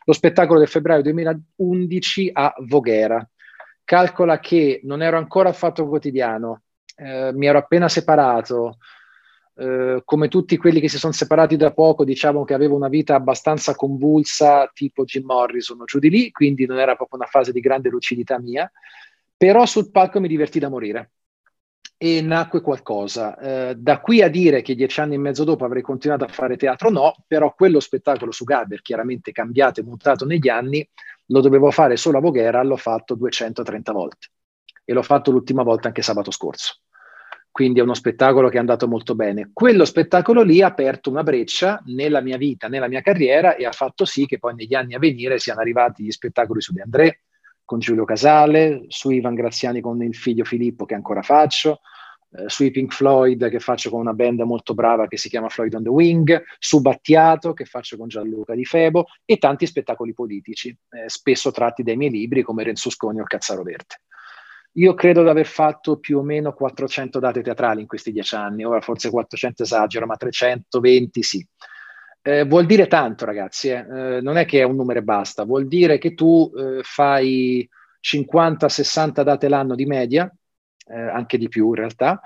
[0.05, 3.29] lo spettacolo del febbraio 2011 a Voghera.
[3.85, 6.63] Calcola che non ero ancora affatto quotidiano,
[6.97, 8.79] eh, mi ero appena separato,
[9.61, 13.15] eh, come tutti quelli che si sono separati da poco, diciamo che avevo una vita
[13.15, 17.53] abbastanza convulsa, tipo Jim Morrison o giù di lì, quindi non era proprio una fase
[17.53, 18.71] di grande lucidità mia,
[19.37, 21.11] però sul palco mi divertì da morire
[21.99, 23.37] e nacque qualcosa.
[23.39, 26.57] Eh, da qui a dire che dieci anni e mezzo dopo avrei continuato a fare
[26.57, 30.89] teatro, no, però quello spettacolo su Gaber, chiaramente cambiato e mutato negli anni,
[31.27, 34.29] lo dovevo fare solo a Voghera, l'ho fatto 230 volte
[34.87, 36.81] e l'ho fatto l'ultima volta anche sabato scorso.
[37.51, 39.51] Quindi è uno spettacolo che è andato molto bene.
[39.53, 43.73] Quello spettacolo lì ha aperto una breccia nella mia vita, nella mia carriera e ha
[43.73, 47.23] fatto sì che poi negli anni a venire siano arrivati gli spettacoli su De André,
[47.65, 51.81] con Giulio Casale, su Ivan Graziani con il figlio Filippo che ancora faccio,
[52.33, 55.75] eh, sui Pink Floyd che faccio con una band molto brava che si chiama Floyd
[55.75, 60.69] on the Wing, su Battiato che faccio con Gianluca Di Febo e tanti spettacoli politici,
[60.69, 64.01] eh, spesso tratti dai miei libri come Renzusconi o Cazzaro Verde.
[64.75, 68.65] Io credo di aver fatto più o meno 400 date teatrali in questi dieci anni,
[68.65, 71.47] ora forse 400 esagero, ma 320 sì.
[72.23, 73.79] Eh, vuol dire tanto, ragazzi, eh.
[73.79, 77.69] Eh, non è che è un numero e basta, vuol dire che tu eh, fai
[78.01, 80.31] 50-60 date l'anno di media,
[80.87, 82.21] eh, anche di più in realtà,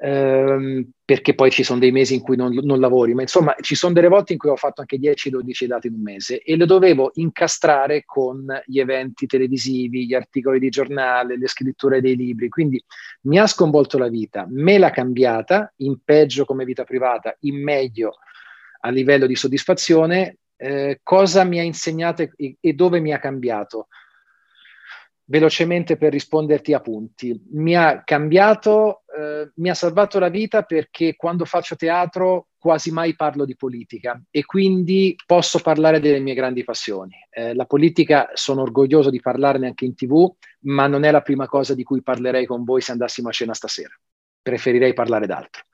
[0.00, 3.74] ehm, perché poi ci sono dei mesi in cui non, non, lavori, ma insomma ci
[3.74, 6.66] sono delle volte in cui ho fatto anche 10-12 dati in un mese e lo
[6.66, 12.82] dovevo incastrare con gli eventi televisivi, gli articoli di giornale, le scritture dei libri, quindi
[13.22, 18.18] mi ha sconvolto la vita, me l'ha cambiata, in peggio come vita privata, in meglio
[18.80, 23.88] a livello di soddisfazione, eh, cosa mi ha insegnato e, e dove mi ha cambiato
[25.28, 27.38] velocemente per risponderti a punti.
[27.52, 33.14] Mi ha cambiato, eh, mi ha salvato la vita perché quando faccio teatro quasi mai
[33.14, 37.14] parlo di politica e quindi posso parlare delle mie grandi passioni.
[37.30, 41.46] Eh, la politica sono orgoglioso di parlarne anche in tv, ma non è la prima
[41.46, 43.94] cosa di cui parlerei con voi se andassimo a cena stasera.
[44.40, 45.64] Preferirei parlare d'altro.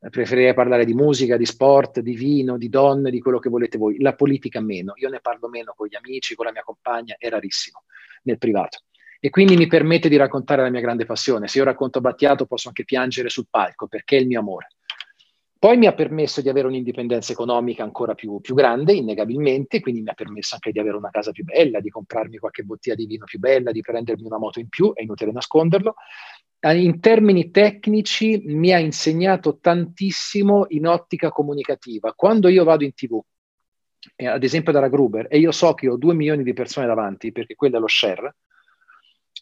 [0.00, 3.78] Eh, preferirei parlare di musica, di sport, di vino, di donne, di quello che volete
[3.78, 4.00] voi.
[4.00, 4.94] La politica meno.
[4.96, 7.84] Io ne parlo meno con gli amici, con la mia compagna, è rarissimo
[8.24, 8.80] nel privato
[9.20, 11.48] e quindi mi permette di raccontare la mia grande passione.
[11.48, 14.68] Se io racconto Battiato posso anche piangere sul palco perché è il mio amore.
[15.58, 20.10] Poi mi ha permesso di avere un'indipendenza economica ancora più, più, grande, innegabilmente, quindi mi
[20.10, 23.24] ha permesso anche di avere una casa più bella, di comprarmi qualche bottiglia di vino
[23.24, 25.96] più bella, di prendermi una moto in più, è inutile nasconderlo.
[26.60, 32.12] Eh, in termini tecnici mi ha insegnato tantissimo in ottica comunicativa.
[32.12, 33.20] Quando io vado in tv,
[34.14, 37.32] eh, ad esempio dalla Gruber, e io so che ho due milioni di persone davanti,
[37.32, 38.36] perché quello è lo share,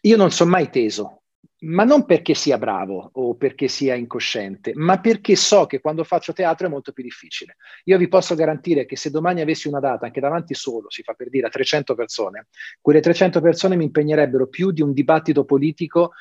[0.07, 1.23] io non sono mai teso,
[1.61, 6.33] ma non perché sia bravo o perché sia incosciente, ma perché so che quando faccio
[6.33, 7.57] teatro è molto più difficile.
[7.85, 11.15] Io vi posso garantire che se domani avessi una data anche davanti solo, si fa
[11.15, 12.47] per dire a 300 persone,
[12.81, 16.13] quelle 300 persone mi impegnerebbero più di un dibattito politico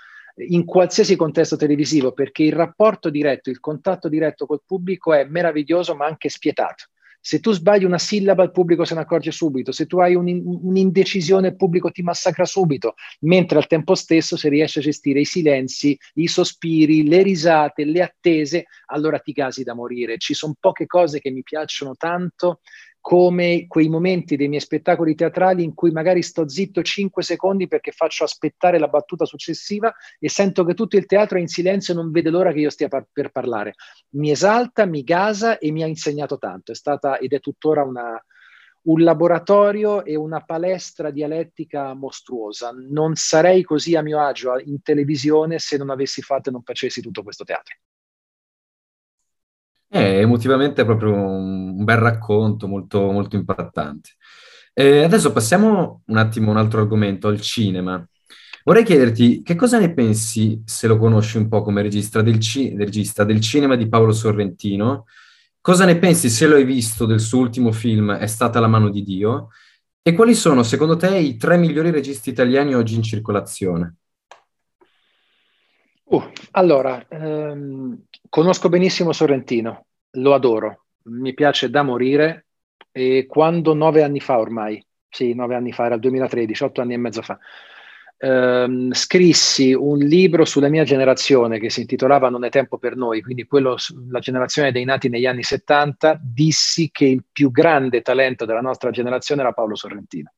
[0.47, 5.95] in qualsiasi contesto televisivo, perché il rapporto diretto, il contatto diretto col pubblico è meraviglioso
[5.95, 6.85] ma anche spietato.
[7.27, 9.71] Se tu sbagli una sillaba, il pubblico se ne accorge subito.
[9.71, 12.93] Se tu hai un, un'indecisione, il pubblico ti massacra subito.
[13.21, 18.03] Mentre al tempo stesso, se riesci a gestire i silenzi, i sospiri, le risate, le
[18.03, 20.19] attese, allora ti casi da morire.
[20.19, 22.59] Ci sono poche cose che mi piacciono tanto
[23.05, 27.91] come quei momenti dei miei spettacoli teatrali in cui magari sto zitto 5 secondi perché
[27.91, 31.97] faccio aspettare la battuta successiva e sento che tutto il teatro è in silenzio e
[31.97, 33.75] non vede l'ora che io stia par- per parlare.
[34.13, 36.71] Mi esalta, mi gasa e mi ha insegnato tanto.
[36.71, 38.19] È stata ed è tuttora una,
[38.85, 42.71] un laboratorio e una palestra dialettica mostruosa.
[42.71, 47.01] Non sarei così a mio agio in televisione se non avessi fatto e non facessi
[47.01, 47.75] tutto questo teatro.
[49.87, 54.11] È emotivamente proprio un, bel racconto, molto, molto impattante.
[54.73, 58.05] E adesso passiamo un attimo a un altro argomento, al cinema.
[58.63, 62.75] Vorrei chiederti che cosa ne pensi, se lo conosci un po' come regista del, ci-
[62.75, 65.05] regista del cinema di Paolo Sorrentino,
[65.61, 68.89] cosa ne pensi se lo hai visto del suo ultimo film È stata la mano
[68.89, 69.49] di Dio?
[70.01, 73.95] E quali sono, secondo te, i tre migliori registi italiani oggi in circolazione?
[76.15, 82.45] Uh, allora, ehm, conosco benissimo Sorrentino, lo adoro, mi piace da morire
[82.89, 86.93] e quando nove anni fa ormai, sì, nove anni fa, era il 2013, otto anni
[86.93, 87.37] e mezzo fa,
[88.17, 93.21] ehm, scrissi un libro sulla mia generazione che si intitolava Non è tempo per noi,
[93.21, 93.75] quindi quello,
[94.09, 98.89] la generazione dei nati negli anni 70, dissi che il più grande talento della nostra
[98.89, 100.31] generazione era Paolo Sorrentino.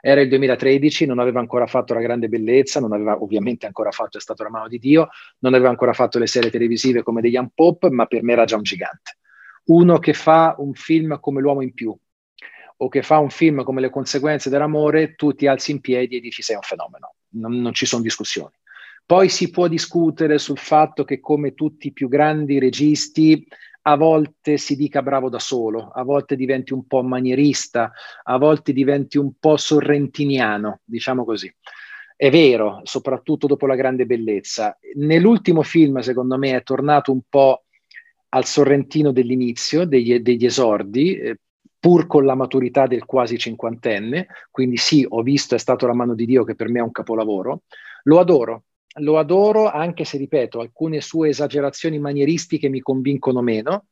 [0.00, 4.18] Era il 2013, non aveva ancora fatto La Grande Bellezza, non aveva ovviamente ancora fatto
[4.18, 5.08] È stato la mano di Dio,
[5.40, 8.44] non aveva ancora fatto le serie televisive come degli Young Pop, ma per me era
[8.44, 9.18] già un gigante.
[9.66, 11.96] Uno che fa un film come L'uomo in più
[12.80, 16.20] o che fa un film come Le conseguenze dell'amore, tu ti alzi in piedi e
[16.20, 18.54] dici sei un fenomeno, non, non ci sono discussioni.
[19.04, 23.46] Poi si può discutere sul fatto che come tutti i più grandi registi
[23.82, 27.92] a volte si dica bravo da solo, a volte diventi un po' manierista,
[28.24, 31.52] a volte diventi un po' sorrentiniano, diciamo così.
[32.16, 34.76] È vero, soprattutto dopo la grande bellezza.
[34.96, 37.64] Nell'ultimo film, secondo me, è tornato un po'
[38.30, 41.38] al sorrentino dell'inizio, degli, degli esordi, eh,
[41.78, 44.26] pur con la maturità del quasi cinquantenne.
[44.50, 46.90] Quindi sì, ho visto È stato la mano di Dio, che per me è un
[46.90, 47.62] capolavoro.
[48.02, 48.64] Lo adoro,
[49.00, 53.86] lo adoro anche se, ripeto, alcune sue esagerazioni manieristiche mi convincono meno.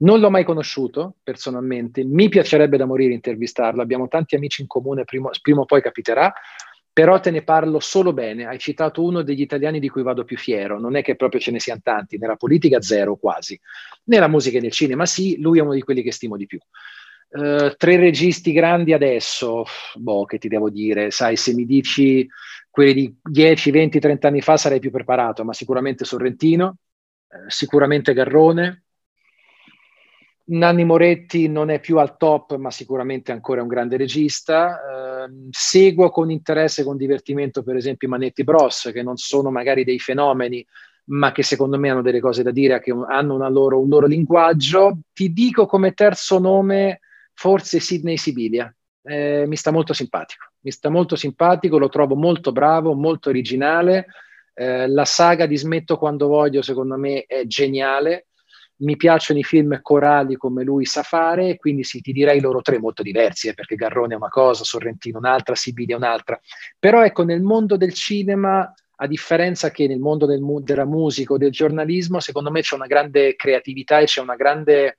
[0.00, 5.04] Non l'ho mai conosciuto personalmente, mi piacerebbe da morire intervistarlo, abbiamo tanti amici in comune,
[5.04, 6.32] prima, o poi capiterà,
[6.92, 8.46] però te ne parlo solo bene.
[8.46, 11.50] Hai citato uno degli italiani di cui vado più fiero, non è che proprio ce
[11.50, 13.58] ne siano tanti, nella politica zero quasi,
[14.04, 16.60] nella musica e nel cinema sì, lui è uno di quelli che stimo di più.
[17.30, 19.64] Uh, tre registi grandi adesso,
[19.96, 22.26] boh, che ti devo dire, sai, se mi dici
[22.78, 26.76] quelli di 10, 20, 30 anni fa sarei più preparato, ma sicuramente Sorrentino,
[27.28, 28.84] eh, sicuramente Garrone.
[30.50, 34.78] Nanni Moretti non è più al top, ma sicuramente ancora un grande regista.
[35.26, 39.50] Eh, seguo con interesse e con divertimento, per esempio, i Manetti Bros, che non sono
[39.50, 40.64] magari dei fenomeni,
[41.06, 45.00] ma che secondo me hanno delle cose da dire, che hanno loro, un loro linguaggio.
[45.12, 47.00] Ti dico come terzo nome,
[47.34, 48.72] forse Sidney Sibilia.
[49.02, 54.06] Eh, mi sta molto simpatico mi sta molto simpatico, lo trovo molto bravo, molto originale.
[54.52, 58.26] Eh, la saga di Smetto quando voglio, secondo me, è geniale.
[58.80, 62.78] mi piacciono i film corali come lui sa fare, quindi sì, ti direi loro tre
[62.78, 66.38] molto diversi, eh, perché Garrone è una cosa, Sorrentino un'altra, Sibili è un'altra.
[66.78, 71.38] Però ecco, nel mondo del cinema, a differenza che nel mondo del, della musica o
[71.38, 74.98] del giornalismo, secondo me c'è una grande creatività e c'è una grande,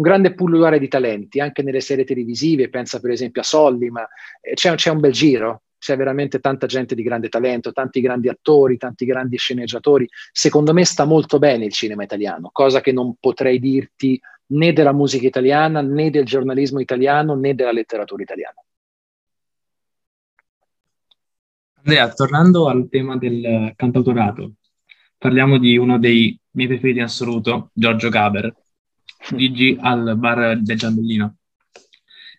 [0.00, 4.08] un grande pullulare di talenti, anche nelle serie televisive, pensa per esempio a Solli, ma
[4.40, 8.30] eh, c'è, c'è un bel giro, c'è veramente tanta gente di grande talento, tanti grandi
[8.30, 10.08] attori, tanti grandi sceneggiatori.
[10.32, 14.18] Secondo me sta molto bene il cinema italiano, cosa che non potrei dirti
[14.52, 18.56] né della musica italiana, né del giornalismo italiano, né della letteratura italiana.
[21.74, 24.52] Andrea, tornando al tema del cantautorato,
[25.18, 28.54] parliamo di uno dei miei preferiti in assoluto, Giorgio Gaber,
[29.36, 31.36] Gigi al bar del Giambellino.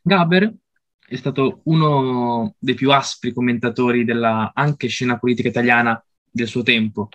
[0.04, 0.54] Gaber
[1.00, 7.10] è stato uno dei più aspri commentatori della anche scena politica italiana del suo tempo,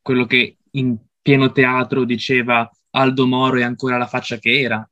[0.00, 4.88] quello che in pieno teatro diceva Aldo Moro è ancora la faccia che era,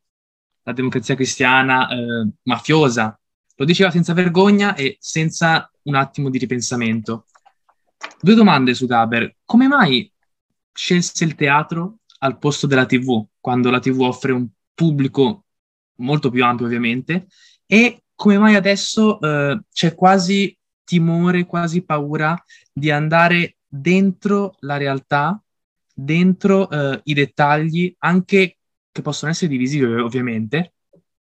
[0.63, 3.19] la democrazia cristiana eh, mafiosa,
[3.57, 7.27] lo diceva senza vergogna e senza un attimo di ripensamento.
[8.21, 9.37] Due domande su Gaber.
[9.45, 10.13] Come mai
[10.73, 15.47] scelse il teatro al posto della TV, quando la TV offre un pubblico
[16.01, 17.29] molto più ampio ovviamente?
[17.65, 22.39] E come mai adesso eh, c'è quasi timore, quasi paura
[22.71, 25.43] di andare dentro la realtà,
[25.95, 28.59] dentro eh, i dettagli, anche
[28.93, 30.75] che possono essere divisivi ovviamente,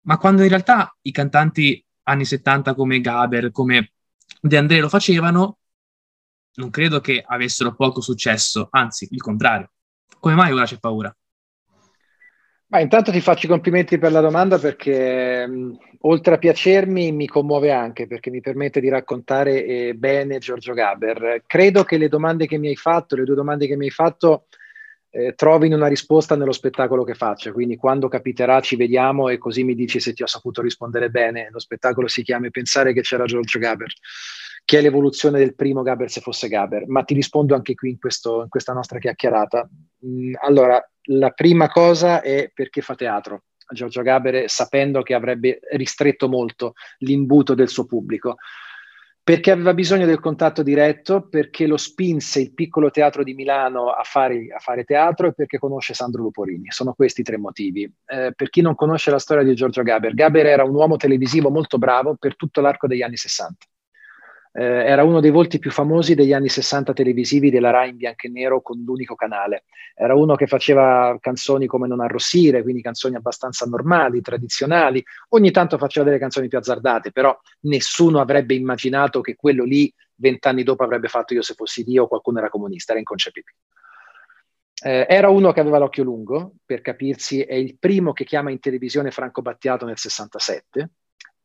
[0.07, 3.93] ma quando in realtà i cantanti anni 70 come Gaber, come
[4.41, 5.59] De André lo facevano,
[6.55, 9.71] non credo che avessero poco successo, anzi il contrario.
[10.19, 11.15] Come mai ora c'è paura?
[12.69, 17.29] Ma intanto ti faccio i complimenti per la domanda perché mh, oltre a piacermi mi
[17.29, 21.45] commuove anche perché mi permette di raccontare eh, bene Giorgio Gaber.
[21.47, 24.47] Credo che le domande che mi hai fatto, le due domande che mi hai fatto,
[25.17, 27.53] eh, trovino una risposta nello spettacolo che faccio.
[27.53, 31.49] Quindi quando capiterà ci vediamo e così mi dici se ti ho saputo rispondere bene.
[31.51, 33.93] Lo spettacolo si chiama Pensare che c'era Giorgio Gaber
[34.67, 37.99] che è l'evoluzione del primo Gaber se fosse Gaber, ma ti rispondo anche qui in,
[38.01, 39.69] questo, in questa nostra chiacchierata.
[40.05, 43.45] Mm, allora, la prima cosa è perché fa teatro.
[43.73, 48.39] Giorgio Gaber, sapendo che avrebbe ristretto molto l'imbuto del suo pubblico,
[49.27, 54.05] perché aveva bisogno del contatto diretto, perché lo spinse il piccolo teatro di Milano a
[54.05, 56.71] fare, a fare teatro e perché conosce Sandro Luporini.
[56.71, 57.83] Sono questi i tre motivi.
[57.83, 61.51] Eh, per chi non conosce la storia di Giorgio Gaber, Gaber era un uomo televisivo
[61.51, 63.67] molto bravo per tutto l'arco degli anni 60
[64.59, 68.27] eh, era uno dei volti più famosi degli anni 60 televisivi della Rai in bianco
[68.27, 69.65] e nero con l'unico canale.
[69.95, 75.05] Era uno che faceva canzoni come Non arrossire, quindi canzoni abbastanza normali, tradizionali.
[75.31, 80.63] Ogni tanto faceva delle canzoni più azzardate, però nessuno avrebbe immaginato che quello lì vent'anni
[80.63, 83.57] dopo avrebbe fatto Io se fossi Dio o qualcuno era comunista, era inconcepibile.
[84.83, 88.61] Eh, era uno che aveva l'occhio lungo, per capirsi, è il primo che chiama in
[88.61, 90.91] televisione Franco Battiato nel 67,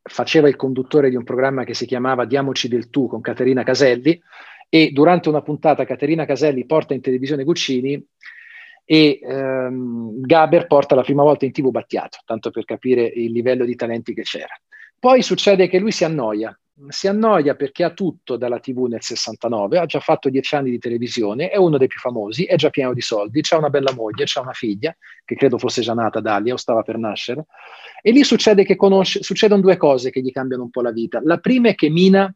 [0.03, 4.19] faceva il conduttore di un programma che si chiamava Diamoci del tu con Caterina Caselli
[4.69, 8.03] e durante una puntata Caterina Caselli porta in televisione Guccini
[8.85, 13.65] e ehm, Gaber porta la prima volta in tv Battiato, tanto per capire il livello
[13.65, 14.53] di talenti che c'era.
[14.99, 16.57] Poi succede che lui si annoia,
[16.89, 20.79] si annoia perché ha tutto dalla TV nel 69, ha già fatto dieci anni di
[20.79, 24.25] televisione, è uno dei più famosi, è già pieno di soldi, ha una bella moglie,
[24.33, 27.45] ha una figlia, che credo fosse già nata Dalia o stava per nascere,
[28.01, 31.21] e lì succede che conosce, succedono due cose che gli cambiano un po' la vita.
[31.23, 32.33] La prima è che Mina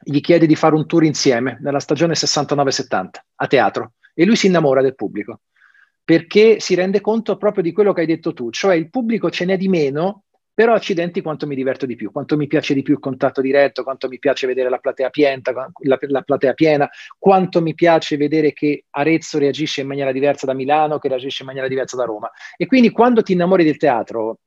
[0.00, 4.46] gli chiede di fare un tour insieme nella stagione 69-70 a teatro e lui si
[4.46, 5.40] innamora del pubblico
[6.08, 9.44] perché si rende conto proprio di quello che hai detto tu, cioè il pubblico ce
[9.44, 10.22] n'è di meno
[10.58, 13.84] però accidenti quanto mi diverto di più, quanto mi piace di più il contatto diretto,
[13.84, 18.52] quanto mi piace vedere la platea, pienta, la, la platea piena, quanto mi piace vedere
[18.52, 22.28] che Arezzo reagisce in maniera diversa da Milano, che reagisce in maniera diversa da Roma.
[22.56, 24.40] E quindi quando ti innamori del teatro,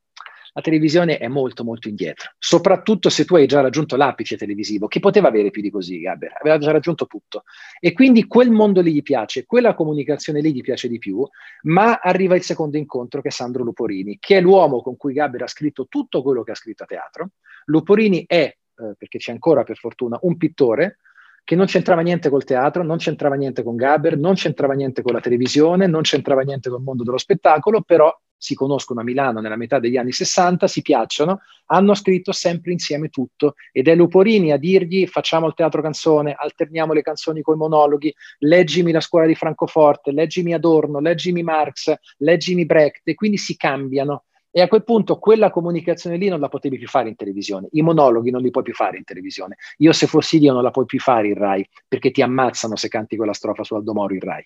[0.53, 4.99] la televisione è molto molto indietro, soprattutto se tu hai già raggiunto l'apice televisivo, che
[4.99, 7.43] poteva avere più di così, Gaber, aveva già raggiunto tutto.
[7.79, 11.25] E quindi quel mondo lì gli piace, quella comunicazione lì gli piace di più,
[11.63, 15.43] ma arriva il secondo incontro che è Sandro Luporini, che è l'uomo con cui Gaber
[15.43, 17.29] ha scritto tutto quello che ha scritto a teatro.
[17.65, 20.97] Luporini è, eh, perché c'è ancora per fortuna, un pittore,
[21.43, 25.13] che non c'entrava niente col teatro, non c'entrava niente con Gaber, non c'entrava niente con
[25.13, 29.55] la televisione, non c'entrava niente col mondo dello spettacolo, però si conoscono a Milano nella
[29.55, 34.57] metà degli anni 60, si piacciono, hanno scritto sempre insieme tutto ed è Luporini a
[34.57, 39.35] dirgli facciamo il teatro canzone, alterniamo le canzoni con i monologhi, leggimi la scuola di
[39.35, 44.23] Francoforte, leggimi Adorno, leggimi Marx, leggimi Brecht e quindi si cambiano.
[44.53, 47.81] E a quel punto quella comunicazione lì non la potevi più fare in televisione, i
[47.81, 49.55] monologhi non li puoi più fare in televisione.
[49.77, 52.89] Io se fossi Dio non la puoi più fare in Rai, perché ti ammazzano se
[52.89, 54.45] canti quella strofa su Aldo Moro in Rai.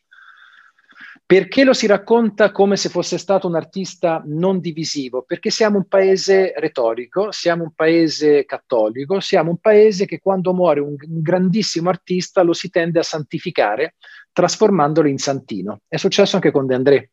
[1.27, 5.23] Perché lo si racconta come se fosse stato un artista non divisivo?
[5.23, 10.81] Perché siamo un paese retorico, siamo un paese cattolico, siamo un paese che quando muore
[10.81, 13.95] un, un grandissimo artista lo si tende a santificare
[14.31, 15.81] trasformandolo in santino.
[15.87, 17.09] È successo anche con De André.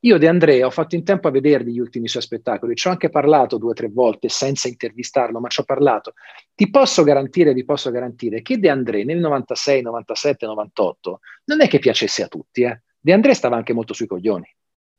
[0.00, 2.90] Io De André ho fatto in tempo a vedergli gli ultimi suoi spettacoli, ci ho
[2.90, 6.14] anche parlato due o tre volte senza intervistarlo, ma ci ho parlato.
[6.54, 11.68] Ti posso garantire, vi posso garantire che De André nel 96, 97, 98 non è
[11.68, 14.52] che piacesse a tutti, eh De André stava anche molto sui coglioni,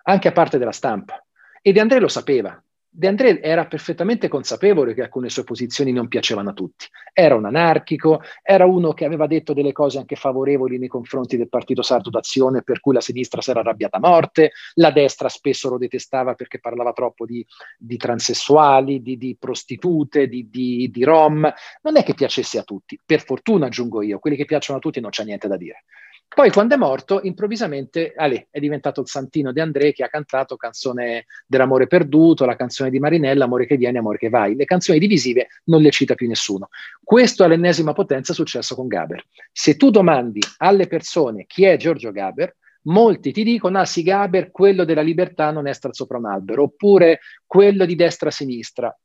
[0.03, 1.21] anche a parte della stampa.
[1.61, 2.61] E De André lo sapeva.
[2.97, 6.87] De André era perfettamente consapevole che alcune sue posizioni non piacevano a tutti.
[7.13, 11.47] Era un anarchico, era uno che aveva detto delle cose anche favorevoli nei confronti del
[11.47, 15.69] partito sardo d'azione, per cui la sinistra si era arrabbiata a morte, la destra spesso
[15.69, 17.45] lo detestava perché parlava troppo di,
[17.77, 21.53] di transessuali, di, di prostitute, di, di, di rom.
[21.83, 24.99] Non è che piacesse a tutti, per fortuna aggiungo io, quelli che piacciono a tutti
[24.99, 25.83] non c'è niente da dire.
[26.27, 30.55] Poi quando è morto, improvvisamente Ale, è diventato il santino di André che ha cantato
[30.55, 34.55] canzone dell'amore perduto, la canzone di Marinella, Amore che viene, amore che vai.
[34.55, 36.69] Le canzoni divisive non le cita più nessuno.
[37.03, 39.23] Questo è l'ennesima potenza successo con Gaber.
[39.51, 44.51] Se tu domandi alle persone chi è Giorgio Gaber, molti ti dicono, ah sì, Gaber,
[44.51, 48.95] quello della libertà non è star sopra un albero, oppure quello di destra-sinistra.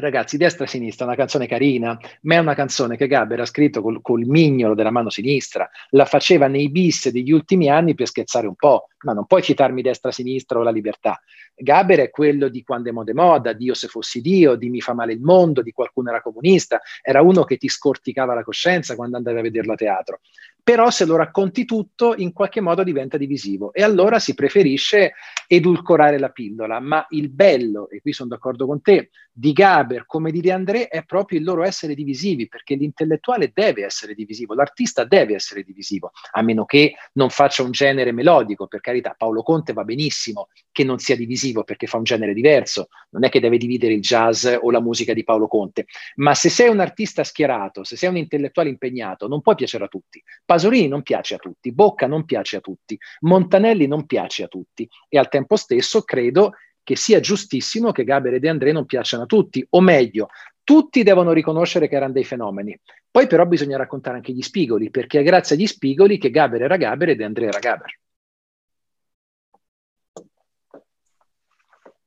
[0.00, 3.82] Ragazzi, destra e sinistra una canzone carina, ma è una canzone che Gaber ha scritto
[3.82, 8.46] col, col, mignolo della mano sinistra, la faceva nei bis degli ultimi anni per scherzare
[8.46, 11.20] un po', ma non puoi citarmi destra-sinistra o la libertà.
[11.52, 14.94] Gaber è quello di quando è moda moda, Dio se fossi Dio, di mi fa
[14.94, 19.16] male il mondo, di qualcuno era comunista, era uno che ti scorticava la coscienza quando
[19.16, 20.20] andavi a vederlo a teatro
[20.68, 23.72] però se lo racconti tutto in qualche modo diventa divisivo.
[23.72, 25.14] E allora si preferisce
[25.46, 30.30] edulcorare la pillola, ma il bello, e qui sono d'accordo con te, di Gaber come
[30.30, 35.04] di De André è proprio il loro essere divisivi, perché l'intellettuale deve essere divisivo, l'artista
[35.04, 39.72] deve essere divisivo, a meno che non faccia un genere melodico, per carità, Paolo Conte
[39.72, 43.58] va benissimo che non sia divisivo perché fa un genere diverso, non è che deve
[43.58, 47.84] dividere il jazz o la musica di Paolo Conte, ma se sei un artista schierato,
[47.84, 50.22] se sei un intellettuale impegnato, non puoi piacere a tutti.
[50.58, 54.88] Pasolini non piace a tutti, Bocca non piace a tutti, Montanelli non piace a tutti
[55.08, 59.22] e al tempo stesso credo che sia giustissimo che Gaber e De André non piacciono
[59.22, 60.30] a tutti, o meglio,
[60.64, 62.76] tutti devono riconoscere che erano dei fenomeni.
[63.08, 66.76] Poi però bisogna raccontare anche gli spigoli, perché è grazie agli spigoli che Gaber era
[66.76, 68.00] Gaber e De André era Gaber.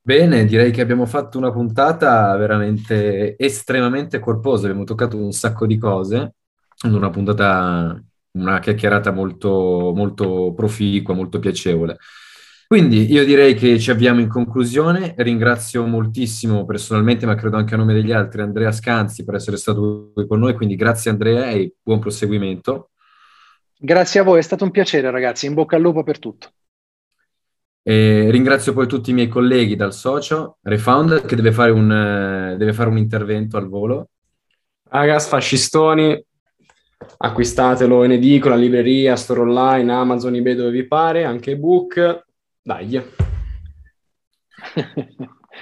[0.04, 5.78] Bene, direi che abbiamo fatto una puntata veramente estremamente corposa, abbiamo toccato un sacco di
[5.78, 6.34] cose,
[6.82, 8.02] una puntata
[8.32, 11.98] una chiacchierata molto, molto proficua, molto piacevole.
[12.66, 15.14] Quindi io direi che ci avviamo in conclusione.
[15.18, 20.10] Ringrazio moltissimo personalmente, ma credo anche a nome degli altri, Andrea Scanzi per essere stato
[20.14, 20.54] qui con noi.
[20.54, 22.92] Quindi grazie Andrea e buon proseguimento.
[23.76, 26.50] Grazie a voi, è stato un piacere ragazzi, in bocca al lupo per tutto.
[27.82, 32.72] E ringrazio poi tutti i miei colleghi dal socio, Refound, che deve fare un, deve
[32.72, 34.08] fare un intervento al volo.
[34.84, 36.24] Ragazzi, fascistoni,
[37.24, 42.24] acquistatelo in edicola, libreria, store online, Amazon, eBay dove vi pare, anche ebook,
[42.60, 43.00] dai.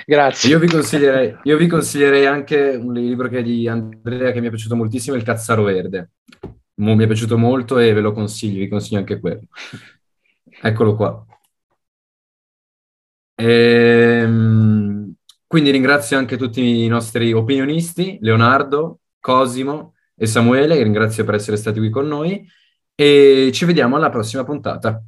[0.07, 0.51] Grazie.
[0.51, 4.47] Io vi, consiglierei, io vi consiglierei anche un libro che è di Andrea che mi
[4.47, 6.13] è piaciuto moltissimo, Il Cazzaro Verde.
[6.77, 9.43] Mi è piaciuto molto e ve lo consiglio, vi consiglio anche quello.
[10.63, 11.27] Eccolo qua.
[13.35, 15.15] Ehm,
[15.47, 21.79] quindi ringrazio anche tutti i nostri opinionisti, Leonardo, Cosimo, e Samuele, ringrazio per essere stati
[21.79, 22.47] qui con noi
[22.95, 25.03] e ci vediamo alla prossima puntata.